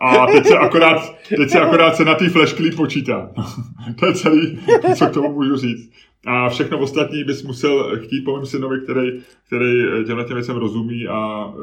[0.00, 3.30] A teď se akorát, teď se akorát se na té flashklí počítá.
[4.00, 4.58] to je celý,
[4.96, 5.90] co k tomu můžu říct.
[6.26, 11.08] A všechno ostatní bys musel chtít po mém synovi, který, který těmhle těm věcem rozumí
[11.08, 11.62] a eh,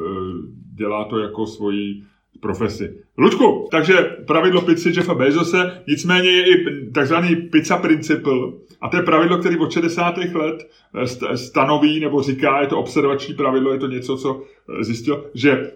[0.74, 2.02] dělá to jako svoji
[2.40, 2.94] profesi.
[3.18, 3.94] Lučku, takže
[4.26, 8.38] pravidlo pizzy Jeffa Bezose, nicméně je i takzvaný pizza principle,
[8.80, 10.16] a to je pravidlo, který od 60.
[10.34, 14.42] let eh, stanoví nebo říká, je to observační pravidlo, je to něco, co
[14.80, 15.72] eh, zjistil, že eh,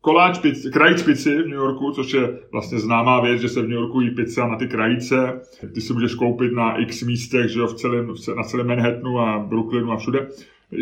[0.00, 3.68] koláč, pici, krajíc pici v New Yorku, což je vlastně známá věc, že se v
[3.68, 5.40] New Yorku jí pizza na ty krajice,
[5.74, 9.38] ty si můžeš koupit na x místech, že jo, v celém, na celém Manhattanu a
[9.38, 10.28] Brooklynu a všude,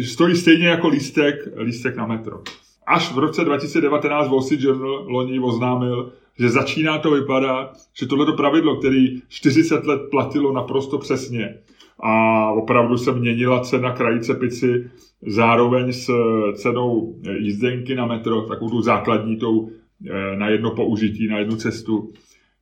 [0.05, 2.41] stojí stejně jako lístek, lístek na metro.
[2.87, 8.33] Až v roce 2019 Wall Street Journal loni oznámil, že začíná to vypadat, že tohleto
[8.33, 11.55] pravidlo, který 40 let platilo naprosto přesně
[12.03, 14.91] a opravdu se měnila cena krajice pici
[15.27, 16.11] zároveň s
[16.55, 22.13] cenou jízdenky na metro, takovou tu základní tou eh, na jedno použití, na jednu cestu,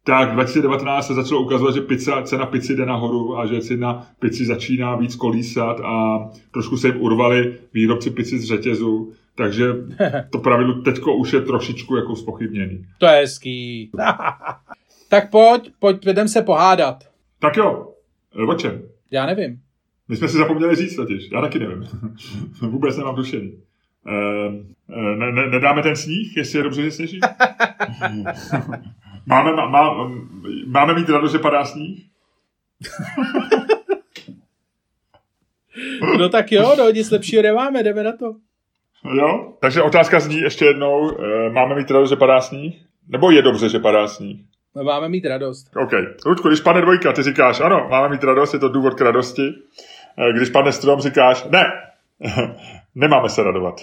[0.05, 4.45] tak 2019 se začalo ukazovat, že pizza, cena pici jde nahoru a že cena pici
[4.45, 6.19] začíná víc kolísat a
[6.51, 9.13] trošku se jim urvali výrobci pici z řetězu.
[9.39, 9.65] Takže
[10.33, 12.87] to pravidlo teďko už je trošičku jako spochybněný.
[12.99, 13.91] To je hezký.
[15.09, 17.05] tak pojď, pojď, jdem se pohádat.
[17.39, 17.95] Tak jo,
[18.49, 18.83] o čem?
[19.11, 19.61] Já nevím.
[20.09, 21.85] My jsme si zapomněli říct totiž, já taky nevím.
[22.61, 23.53] Vůbec nemám tušení.
[24.07, 24.55] Uh,
[25.19, 27.21] ne, ne, nedáme ten sníh, jestli je dobře, že sněží?
[29.27, 30.11] Máme, má, má,
[30.67, 32.05] máme mít radost, že padá sníh?
[36.19, 38.35] no tak jo, no nic lepšího nemáme, jdeme na to.
[39.05, 42.83] Jo, takže otázka zní ještě jednou, e, máme mít radost, že padá sníh?
[43.09, 44.41] Nebo je dobře, že padá sníh?
[44.83, 45.67] Máme mít radost.
[45.77, 45.93] OK.
[46.27, 49.49] Ludku, když padne dvojka, ty říkáš, ano, máme mít radost, je to důvod k radosti.
[50.19, 51.65] E, když padne strom, říkáš, ne,
[52.95, 53.81] nemáme se radovat.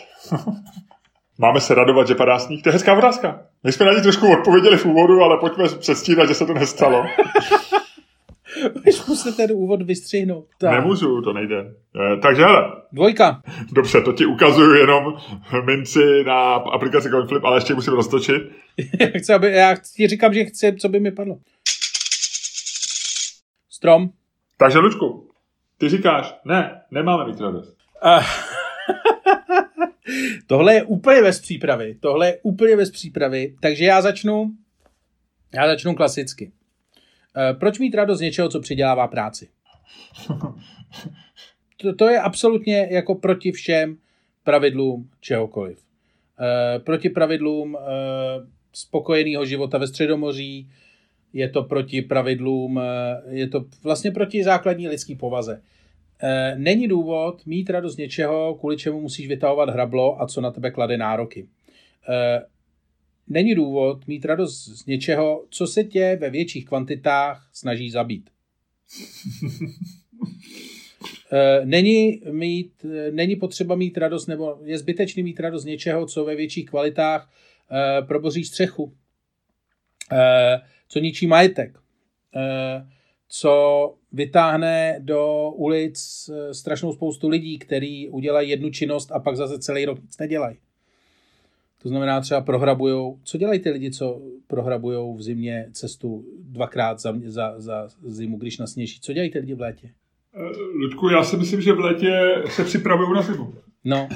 [1.40, 2.64] máme se radovat, že padá sníh?
[2.64, 3.40] To je hezká otázka.
[3.64, 7.06] My jsme na ní trošku odpověděli v úvodu, ale pojďme přestírat, že se to nestalo.
[8.88, 10.48] Už musíte ten úvod vystřihnout.
[10.60, 10.72] Tak.
[10.72, 11.60] Nemůžu, to nejde.
[11.60, 12.72] E, takže hele.
[12.92, 13.42] Dvojka.
[13.72, 15.14] Dobře, to ti ukazuju jenom
[15.66, 18.42] minci na aplikaci CoinFlip, ale ještě musím roztočit.
[19.00, 21.38] já, chci, aby, já ti říkám, že chci, co by mi padlo.
[23.70, 24.10] Strom.
[24.58, 25.30] Takže, Lučku,
[25.78, 27.78] ty říkáš, ne, nemáme mít radost.
[30.48, 31.96] Tohle je úplně bez přípravy.
[32.00, 33.56] Tohle je úplně bez přípravy.
[33.62, 34.52] Takže já začnu,
[35.54, 36.52] já začnu klasicky.
[37.38, 39.48] Eh, proč mít radost z něčeho, co přidělává práci?
[41.78, 43.98] To, to je absolutně jako proti všem
[44.44, 45.80] pravidlům čehokoliv.
[46.40, 47.80] E, proti pravidlům e,
[48.74, 50.70] spokojeného života ve Středomoří,
[51.34, 52.84] je to proti pravidlům, e,
[53.30, 55.62] je to vlastně proti základní lidský povaze.
[56.20, 60.52] E, není důvod mít radost z něčeho, kvůli čemu musíš vytahovat hrablo a co na
[60.52, 61.48] tebe klade nároky.
[62.10, 62.46] E,
[63.28, 68.30] není důvod mít radost z něčeho, co se tě ve větších kvantitách snaží zabít.
[71.32, 76.06] Eh, není, mít, eh, není potřeba mít radost, nebo je zbytečný mít radost z něčeho,
[76.06, 77.32] co ve větších kvalitách
[77.72, 78.94] eh, proboří střechu,
[80.88, 81.80] co ničí majetek,
[83.28, 89.86] co vytáhne do ulic strašnou spoustu lidí, kteří udělají jednu činnost a pak zase celý
[89.86, 90.58] rok nic nedělají.
[91.86, 97.14] To znamená třeba prohrabujou, co dělají ty lidi, co prohrabujou v zimě cestu dvakrát za,
[97.26, 99.00] za, za zimu, když nasněží?
[99.00, 99.90] Co dělají ty lidi v létě?
[100.36, 103.54] Eh, Ludku, já si myslím, že v létě se připravují na zimu.
[103.84, 104.10] No,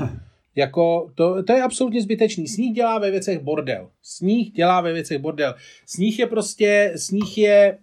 [0.56, 2.48] jako to, to je absolutně zbytečný.
[2.48, 3.90] Sníh dělá ve věcech bordel.
[4.04, 5.56] Sníh dělá ve věcech bordel.
[5.86, 7.78] Sníh je prostě, sníh je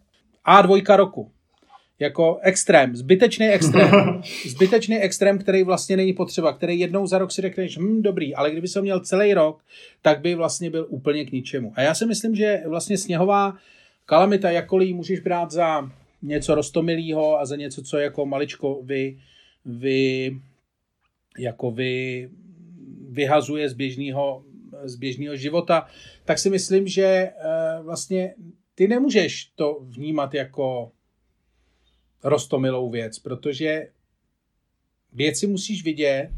[0.46, 1.30] A2 roku.
[1.98, 4.22] Jako extrém, zbytečný extrém.
[4.46, 8.50] Zbytečný extrém, který vlastně není potřeba, který jednou za rok si řekneš, hm, dobrý, ale
[8.50, 9.64] kdyby se měl celý rok,
[10.02, 11.72] tak by vlastně byl úplně k ničemu.
[11.76, 13.56] A já si myslím, že vlastně sněhová
[14.04, 15.90] kalamita, jakkoliv můžeš brát za
[16.22, 19.18] něco rostomilého a za něco, co jako maličko vy,
[19.64, 20.36] vy
[21.38, 22.28] jako vy
[23.08, 24.44] vyhazuje z běžného,
[24.84, 25.86] z běžného života,
[26.24, 27.30] tak si myslím, že
[27.78, 28.34] uh, vlastně
[28.74, 30.92] ty nemůžeš to vnímat jako
[32.26, 33.88] rostomilou věc, protože
[35.12, 36.30] věci musíš vidět.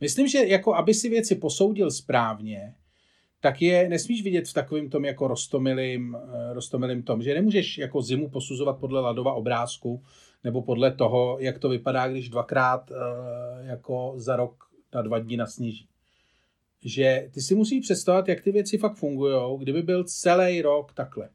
[0.00, 2.74] Myslím, že jako aby si věci posoudil správně,
[3.40, 8.02] tak je nesmíš vidět v takovém tom jako rostomilým, eh, rostomilým tom, že nemůžeš jako
[8.02, 10.02] zimu posuzovat podle ladova obrázku,
[10.44, 12.94] nebo podle toho, jak to vypadá, když dvakrát eh,
[13.66, 15.88] jako za rok na dva dní nasněží.
[16.84, 21.28] Že ty si musíš představit, jak ty věci fakt fungují, kdyby byl celý rok takhle.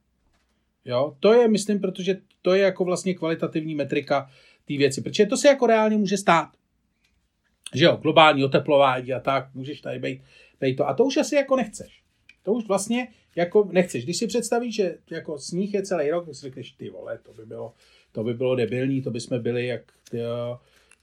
[0.88, 1.16] Jo?
[1.20, 4.30] To je, myslím, protože to je jako vlastně kvalitativní metrika
[4.66, 6.50] té věci, protože to se jako reálně může stát.
[7.76, 10.22] Že jo, globální oteplování a tak, můžeš tady být,
[10.62, 10.88] být to.
[10.88, 12.02] A to už asi jako nechceš.
[12.44, 14.04] To už vlastně jako nechceš.
[14.04, 17.34] Když si představíš, že jako sníh je celý rok, tak si řekneš, ty vole, to
[17.34, 17.74] by bylo,
[18.12, 19.82] to by bylo debilní, to by jsme byli jak,
[20.12, 20.18] ty,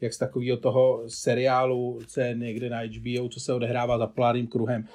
[0.01, 4.47] jak z takového toho seriálu, co je někde na HBO, co se odehrává za pláným
[4.47, 4.89] kruhem,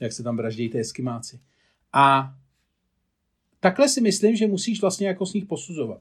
[0.00, 1.40] jak se tam vraždějí ty eskimáci.
[1.92, 2.34] A
[3.62, 6.00] takhle si myslím, že musíš vlastně jako s nich posuzovat.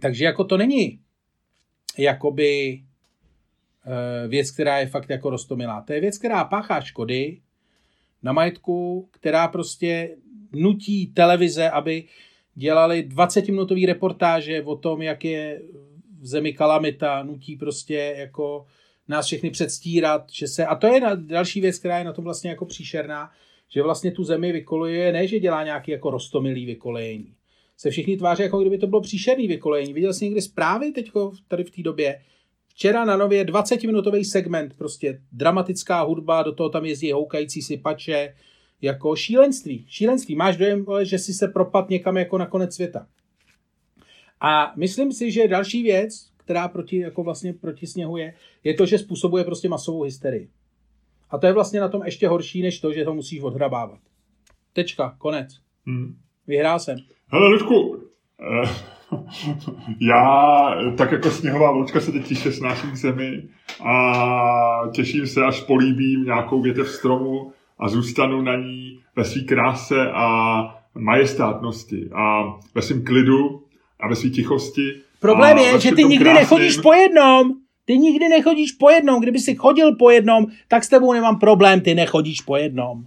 [0.00, 1.00] Takže jako to není
[1.98, 2.82] jakoby
[3.84, 5.80] eh, věc, která je fakt jako rostomilá.
[5.80, 7.40] To je věc, která páchá škody
[8.22, 10.16] na majetku, která prostě
[10.52, 12.04] nutí televize, aby
[12.54, 15.62] dělali 20-minutové reportáže o tom, jak je
[16.20, 18.66] v zemi kalamita, nutí prostě jako
[19.08, 22.50] nás všechny předstírat, že se, a to je další věc, která je na tom vlastně
[22.50, 23.30] jako příšerná,
[23.68, 27.34] že vlastně tu zemi vykoluje, ne, že dělá nějaký jako rostomilý vykolejení.
[27.76, 29.92] Se všichni tváří, jako kdyby to bylo příšerný vykolejení.
[29.92, 31.10] Viděl jsi někdy zprávy teď
[31.48, 32.20] tady v té době?
[32.68, 38.34] Včera na nově 20-minutový segment, prostě dramatická hudba, do toho tam jezdí houkající si pače,
[38.82, 39.84] jako šílenství.
[39.88, 40.34] Šílenství.
[40.34, 43.06] Máš dojem, že si se propad někam jako na konec světa.
[44.40, 48.86] A myslím si, že další věc, která proti, jako vlastně proti sněhu je, je to,
[48.86, 50.48] že způsobuje prostě masovou hysterii.
[51.30, 53.98] A to je vlastně na tom ještě horší, než to, že ho musíš odhrabávat.
[54.72, 55.48] Tečka, konec.
[55.86, 56.16] Hmm.
[56.46, 56.98] Vyhrál jsem.
[57.28, 58.02] Hele, Ludku,
[58.40, 58.68] eh,
[60.00, 63.42] já tak jako sněhová vločka se teď tiše snáším k zemi
[63.84, 70.10] a těším se, až políbím nějakou větev stromu a zůstanu na ní ve své kráse
[70.12, 70.58] a
[70.94, 72.42] majestátnosti a
[72.74, 73.62] ve svém klidu
[74.00, 75.02] a ve své tichosti.
[75.20, 76.42] Problém je, že ty nikdy krásným.
[76.42, 77.65] nechodíš po jednom.
[77.86, 79.20] Ty nikdy nechodíš po jednom.
[79.20, 83.06] Kdyby si chodil po jednom, tak s tebou nemám problém, ty nechodíš po jednom.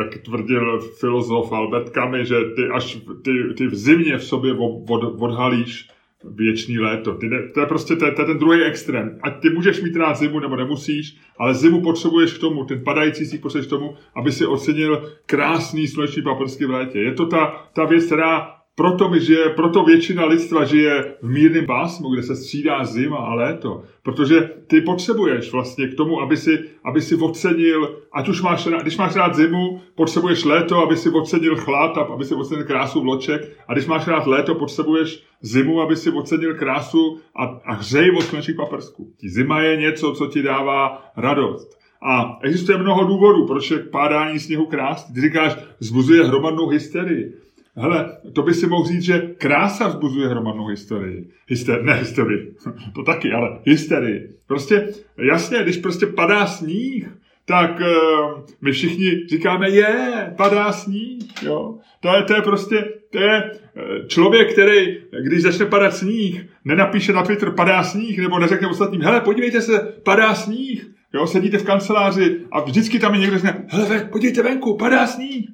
[0.00, 4.90] jak tvrdil filozof Albert Camus, že ty až ty, ty v zimě v sobě od,
[4.90, 5.88] od, odhalíš
[6.30, 7.14] věčný léto.
[7.14, 9.18] Ty ne, to je prostě to je, to je ten druhý extrém.
[9.22, 13.26] Ať ty můžeš mít rád zimu nebo nemusíš, ale zimu potřebuješ k tomu, ten padající
[13.26, 16.98] sníh potřebuješ k tomu, aby si ocenil krásný sluneční paprsky v létě.
[16.98, 22.08] Je to ta, ta věc, která proto žije, proto většina lidstva žije v mírném pásmu,
[22.08, 23.82] kde se střídá zima a léto.
[24.02, 28.96] Protože ty potřebuješ vlastně k tomu, aby si, aby si ocenil, ať už máš, když
[28.96, 33.58] máš rád zimu, potřebuješ léto, aby si ocenil chlad, aby si ocenil krásu vloček.
[33.68, 38.22] A když máš rád léto, potřebuješ zimu, aby si ocenil krásu a, a hřej od
[38.22, 39.12] slunečních paprsků.
[39.28, 41.84] Zima je něco, co ti dává radost.
[42.06, 45.14] A existuje mnoho důvodů, proč je pádání sněhu krásný.
[45.14, 47.43] Ty říkáš, vzbuzuje hromadnou hysterii.
[47.76, 51.30] Hele, to by si mohl říct, že krása vzbuzuje hromadnou historii.
[51.46, 52.54] Hyster, ne historii,
[52.94, 54.30] to taky, ale hysterii.
[54.46, 57.08] Prostě, jasně, když prostě padá sníh,
[57.46, 61.78] tak uh, my všichni říkáme, je, padá sníh, jo.
[62.00, 67.12] To je, to je prostě, to je eh, člověk, který, když začne padat sníh, nenapíše
[67.12, 71.64] na Twitter, padá sníh, nebo neřekne ostatním, hele, podívejte se, padá sníh, jo, sedíte v
[71.64, 75.48] kanceláři a vždycky tam je někdo řekne, hele, ve, podívejte venku, padá sníh.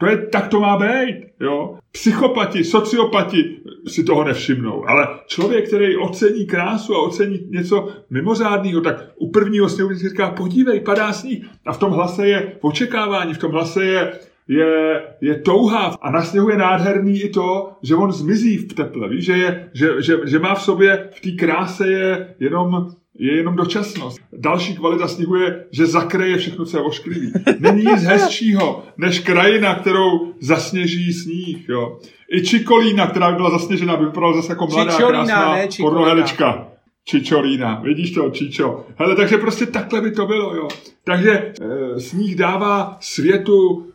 [0.00, 1.78] To je, tak to má být, jo.
[1.92, 3.56] Psychopati, sociopati
[3.88, 9.68] si toho nevšimnou, ale člověk, který ocení krásu a ocení něco mimořádného, tak u prvního
[9.68, 11.46] sněhu si říká, podívej, padá sníh.
[11.66, 14.12] A v tom hlase je očekávání, v tom hlase je,
[14.48, 15.96] je, je touha.
[16.00, 19.70] A na sněhu je nádherný i to, že on zmizí v teple, víš, že, je,
[19.74, 22.88] že, že, že má v sobě, v té kráse je jenom
[23.20, 24.18] je jenom dočasnost.
[24.32, 27.32] Další kvalita sněhu je, že zakryje všechno, co je ošklivý.
[27.58, 31.68] Není nic hezčího, než krajina, kterou zasněží sníh.
[31.68, 31.98] Jo.
[32.32, 36.69] I Čikolína, která by byla zasněžená, by vypadala zase jako mladá, Čičolína, krásná ne pornoherečka.
[37.04, 38.86] Čičolína, vidíš to, Čičo.
[38.96, 40.68] Hele, takže prostě takhle by to bylo, jo.
[41.04, 43.86] Takže e, sníh dává světu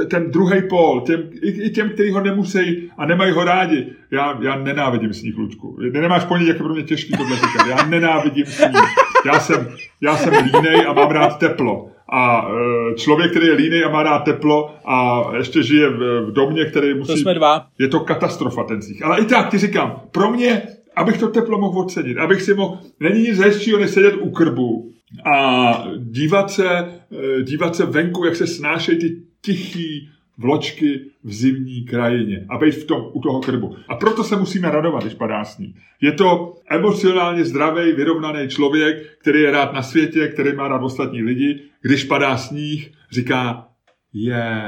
[0.00, 3.86] e, ten druhý pol, těm, i, i těm, kteří ho nemusí a nemají ho rádi.
[4.10, 5.78] Já, já nenávidím sníh, Ludku.
[5.92, 7.66] Nemáš ponětí, jak je pro mě těžký tohle říkat.
[7.66, 8.94] Já nenávidím sníh.
[9.26, 9.68] Já jsem,
[10.00, 11.88] já jsem línej a mám rád teplo.
[12.12, 16.32] A e, člověk, který je línej a má rád teplo a ještě žije v, v
[16.32, 17.12] domě, který musí...
[17.12, 17.66] To jsme dva.
[17.78, 19.04] Je to katastrofa ten sníh.
[19.04, 20.62] Ale i tak ti říkám, pro mě,
[20.96, 24.94] abych to teplo mohl ocenit, abych si mohl, není nic hezčího, než sedět u krbu
[25.34, 31.84] a dívat se, eh, dívat se venku, jak se snášejí ty tichý vločky v zimní
[31.84, 33.76] krajině a být v tom, u toho krbu.
[33.88, 35.76] A proto se musíme radovat, když padá sníh.
[36.00, 41.22] Je to emocionálně zdravý, vyrovnaný člověk, který je rád na světě, který má rád ostatní
[41.22, 41.60] lidi.
[41.82, 43.68] Když padá sníh, říká
[44.12, 44.62] je.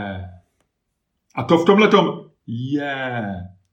[1.34, 1.90] A to v tomhle
[2.46, 3.24] je,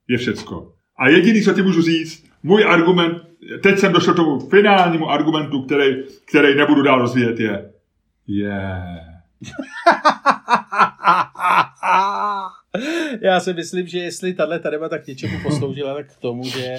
[0.07, 0.73] je všecko.
[0.97, 3.17] A jediný, co ti můžu říct, můj argument,
[3.63, 7.73] teď jsem došel k tomu finálnímu argumentu, který, který nebudu dál rozvíjet, je
[8.27, 8.83] je.
[13.21, 16.77] Já si myslím, že jestli tahle ta debata k něčemu posloužila, tak k tomu, že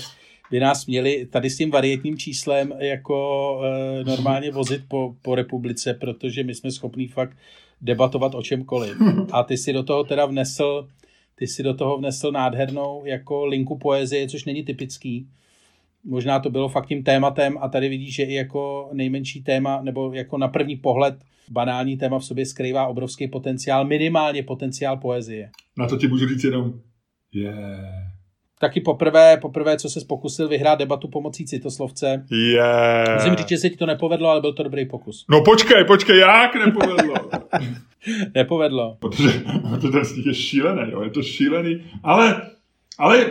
[0.51, 5.95] by nás měli tady s tím varietním číslem jako e, normálně vozit po, po republice,
[5.95, 7.37] protože my jsme schopní fakt
[7.81, 8.97] debatovat o čemkoliv.
[9.33, 10.89] A ty si do toho teda vnesl,
[11.35, 15.29] ty si do toho vnesl nádhernou jako linku poezie, což není typický.
[16.05, 20.13] Možná to bylo fakt tím tématem a tady vidíš, že i jako nejmenší téma, nebo
[20.13, 21.15] jako na první pohled
[21.51, 25.51] banální téma v sobě skrývá obrovský potenciál, minimálně potenciál poezie.
[25.79, 26.73] Na to ti můžu říct jenom
[27.33, 27.55] je.
[28.61, 32.25] Taky poprvé, poprvé, co se pokusil vyhrát debatu pomocí citoslovce.
[32.31, 33.05] Je.
[33.15, 35.25] Musím říct, že se ti to nepovedlo, ale byl to dobrý pokus.
[35.31, 37.15] No počkej, počkej, jak nepovedlo?
[38.35, 38.97] Nepovedlo.
[39.01, 42.43] protože, protože je šílený, jo, je to šílený, ale,
[42.99, 43.27] ale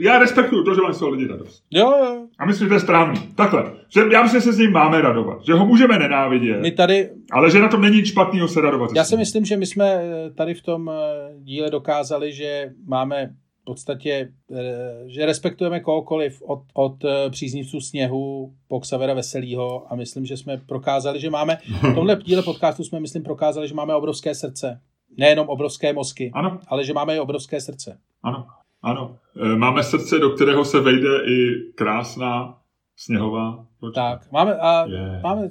[0.00, 1.62] já respektuju to, že mají z toho lidi radost.
[1.70, 2.26] Jo, jo.
[2.38, 3.20] A myslím, že to je správný.
[3.34, 3.72] Takhle.
[3.88, 5.44] Že já myslím, že se s ním máme radovat.
[5.46, 6.60] Že ho můžeme nenávidět.
[6.60, 8.90] My tady, Ale že na tom není nic špatného se radovat.
[8.96, 10.94] já si myslím, že my jsme eh, tady v tom eh,
[11.38, 13.26] díle dokázali, že máme
[13.62, 14.58] v podstatě, eh,
[15.06, 16.94] že respektujeme kohokoliv od, od
[17.30, 22.42] příznivců sněhu po Xavera Veselýho a myslím, že jsme prokázali, že máme, v tomhle díle
[22.42, 24.80] podcastu jsme, myslím, prokázali, že máme obrovské srdce.
[25.16, 27.98] Nejenom obrovské mozky, Ano, ale že máme i obrovské srdce.
[28.22, 28.46] ano,
[28.82, 29.18] ano.
[29.36, 32.58] E, Máme srdce, do kterého se vejde i krásná
[32.96, 33.66] sněhová.
[33.82, 34.10] nočka.
[34.10, 35.20] Tak, máme, a Je.
[35.22, 35.48] máme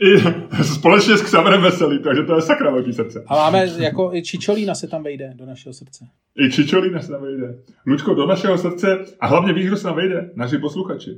[0.00, 0.20] I
[0.64, 3.24] společně s Xaverem Veselý, takže to je sakra velký srdce.
[3.26, 6.04] A máme, jako i Čičolína se tam vejde do našeho srdce.
[6.38, 7.54] I Čičolína se nám vejde.
[7.86, 10.30] Lučko, do našeho srdce a hlavně víš, kdo se nám vejde?
[10.34, 11.10] Naši posluchači.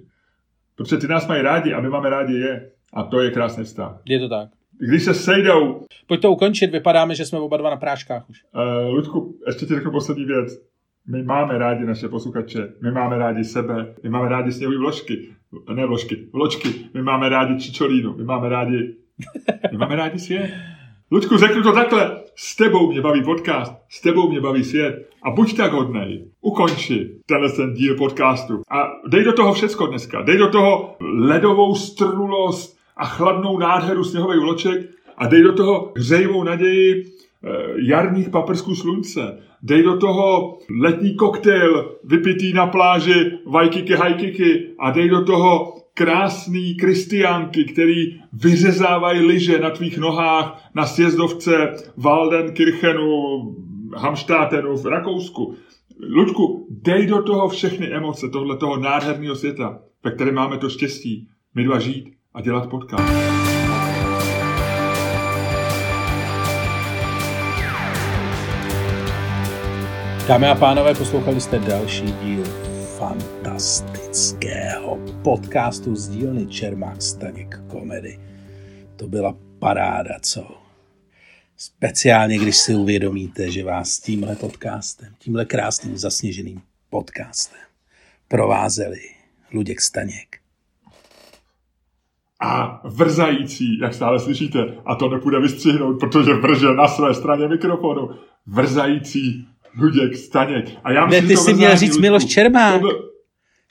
[0.77, 2.71] Protože ty nás mají rádi a my máme rádi je.
[2.95, 4.01] A to je krásný vztah.
[4.05, 4.49] Je to tak.
[4.79, 5.87] když se sejdou...
[6.07, 8.39] Pojď to ukončit, vypadáme, že jsme oba dva na práškách už.
[8.55, 10.49] Uh, Ludku, ještě ti řeknu poslední věc.
[11.07, 15.29] My máme rádi naše posluchače, my máme rádi sebe, my máme rádi sněhové vložky,
[15.75, 18.95] ne vložky, vločky, my máme rádi čičolínu, my máme rádi,
[19.73, 20.51] my máme rádi svět.
[21.11, 25.31] Ludku, řeknu to takhle, s tebou mě baví podcast, s tebou mě baví svět a
[25.31, 30.39] buď tak hodnej, ukonči tenhle ten díl podcastu a dej do toho všecko dneska, dej
[30.39, 37.05] do toho ledovou strnulost a chladnou nádheru sněhových vloček a dej do toho hřejivou naději
[37.05, 39.39] eh, jarních paprsků slunce.
[39.63, 46.75] Dej do toho letní koktejl vypitý na pláži vajkiky hajkiky a dej do toho krásný
[46.75, 53.03] kristiánky, který vyřezávají lyže na tvých nohách na sjezdovce Waldenkirchenu,
[53.97, 55.55] Hamštátenu v Rakousku.
[56.09, 61.29] Ludku, dej do toho všechny emoce tohle toho nádherného světa, ve kterém máme to štěstí,
[61.55, 63.62] my dva žít a dělat podcast.
[70.29, 72.45] Dámy a pánové, poslouchali jste další díl
[72.99, 78.19] fantastického podcastu z dílny Čermák Staněk Komedy.
[78.97, 80.47] To byla paráda, co?
[81.57, 87.61] Speciálně, když si uvědomíte, že vás tímhle podcastem, tímhle krásným zasněženým podcastem
[88.29, 89.01] provázeli
[89.53, 90.39] Luděk Staněk.
[92.41, 98.11] A vrzající, jak stále slyšíte, a to nepůjde vystřihnout, protože vrže na své straně mikrofonu,
[98.47, 99.49] vrzající
[99.81, 100.67] Luděk Staněk.
[100.85, 102.81] A já myslím, ne, ty jsi měl říct Ludku, Miloš Čermák.
[102.81, 103.09] byl-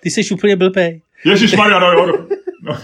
[0.02, 1.02] Ty jsi úplně blbej.
[1.26, 2.26] Ježíš Maria, no jo.
[2.64, 2.78] No.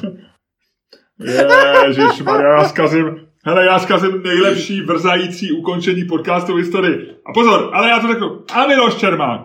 [1.87, 7.15] Ježíš Maria, já zkazím, hele, já zkazím nejlepší vrzající ukončení podcastu v historii.
[7.25, 8.43] A pozor, ale já to řeknu.
[8.53, 9.41] A Miloš Čermák.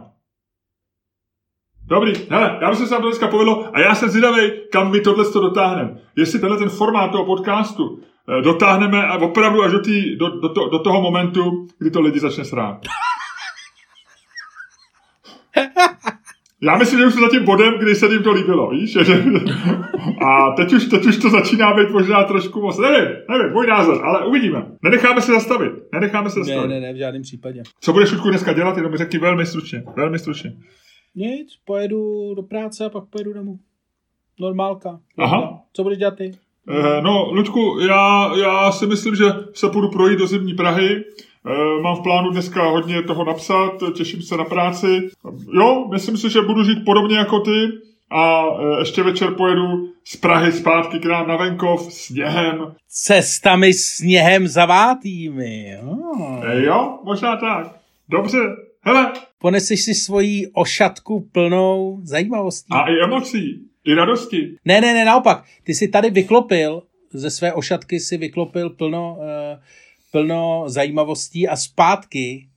[1.87, 4.91] Dobrý, hele, já myslím, že se nám to dneska povedlo a já jsem zvědavý, kam
[4.91, 5.97] my tohle to dotáhneme.
[6.17, 8.01] Jestli tenhle ten formát toho podcastu
[8.39, 12.01] eh, dotáhneme a opravdu až do, tý, do, do, to, do toho momentu, kdy to
[12.01, 12.81] lidi začne srát.
[16.65, 18.93] Já myslím, že už jsme za tím bodem, kdy se jim to líbilo, víš?
[18.93, 19.25] Že-
[20.27, 22.79] A teď už, teď už to začíná být možná trošku moc.
[22.79, 24.67] Nevím, nevím, můj názor, ale uvidíme.
[24.83, 25.73] Nenecháme se zastavit.
[25.93, 26.69] Nenecháme se Ne, zastavit.
[26.71, 27.63] ne, ne, v žádném případě.
[27.81, 29.83] Co budeš Šutku dneska dělat, jenom mi řekni velmi stručně.
[29.97, 30.53] Velmi stručně.
[31.15, 33.59] Nic, pojedu do práce a pak pojedu domů.
[34.41, 35.01] Normálka.
[35.19, 35.59] Aha.
[35.73, 36.31] Co budeš dělat ty?
[36.69, 39.25] Eh, no, Luďku, já, já si myslím, že
[39.55, 41.05] se půjdu projít do zimní Prahy.
[41.47, 45.09] Eh, mám v plánu dneska hodně toho napsat, těším se na práci.
[45.55, 47.69] Jo, myslím si, že budu žít podobně jako ty.
[48.11, 52.75] A eh, ještě večer pojedu z Prahy zpátky k nám na venkov sněhem.
[52.89, 55.79] Cestami sněhem zavátými.
[55.83, 56.45] Oh.
[56.45, 57.77] Eh, jo, možná tak.
[58.09, 58.39] Dobře.
[58.85, 62.69] Hele, Poneseš si svoji ošatku plnou zajímavostí.
[62.71, 64.57] a i emocí, i radosti.
[64.65, 65.45] Ne, ne, ne, naopak.
[65.65, 66.83] Ty si tady vyklopil,
[67.13, 69.25] ze své ošatky si vyklopil plno, uh,
[70.13, 72.49] plno zajímavostí a zpátky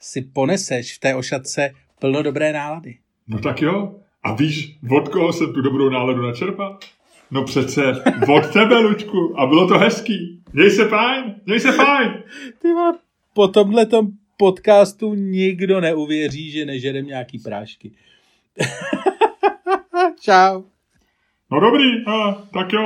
[0.00, 2.98] si poneseš v té ošatce plno dobré nálady.
[3.28, 3.94] No tak jo.
[4.22, 6.78] A víš, od koho jsem tu dobrou náladu načerpal?
[7.30, 7.82] No přece
[8.36, 9.40] od tebe, Luďku.
[9.40, 10.42] A bylo to hezký.
[10.52, 12.22] Měj se fajn, měj se fajn.
[12.58, 12.98] Ty vole,
[13.34, 13.86] po tomhle
[14.36, 17.92] podcastu nikdo neuvěří, že nežerem nějaký prášky.
[20.20, 20.62] Čau.
[21.52, 22.82] No dobrý, a, tak jo.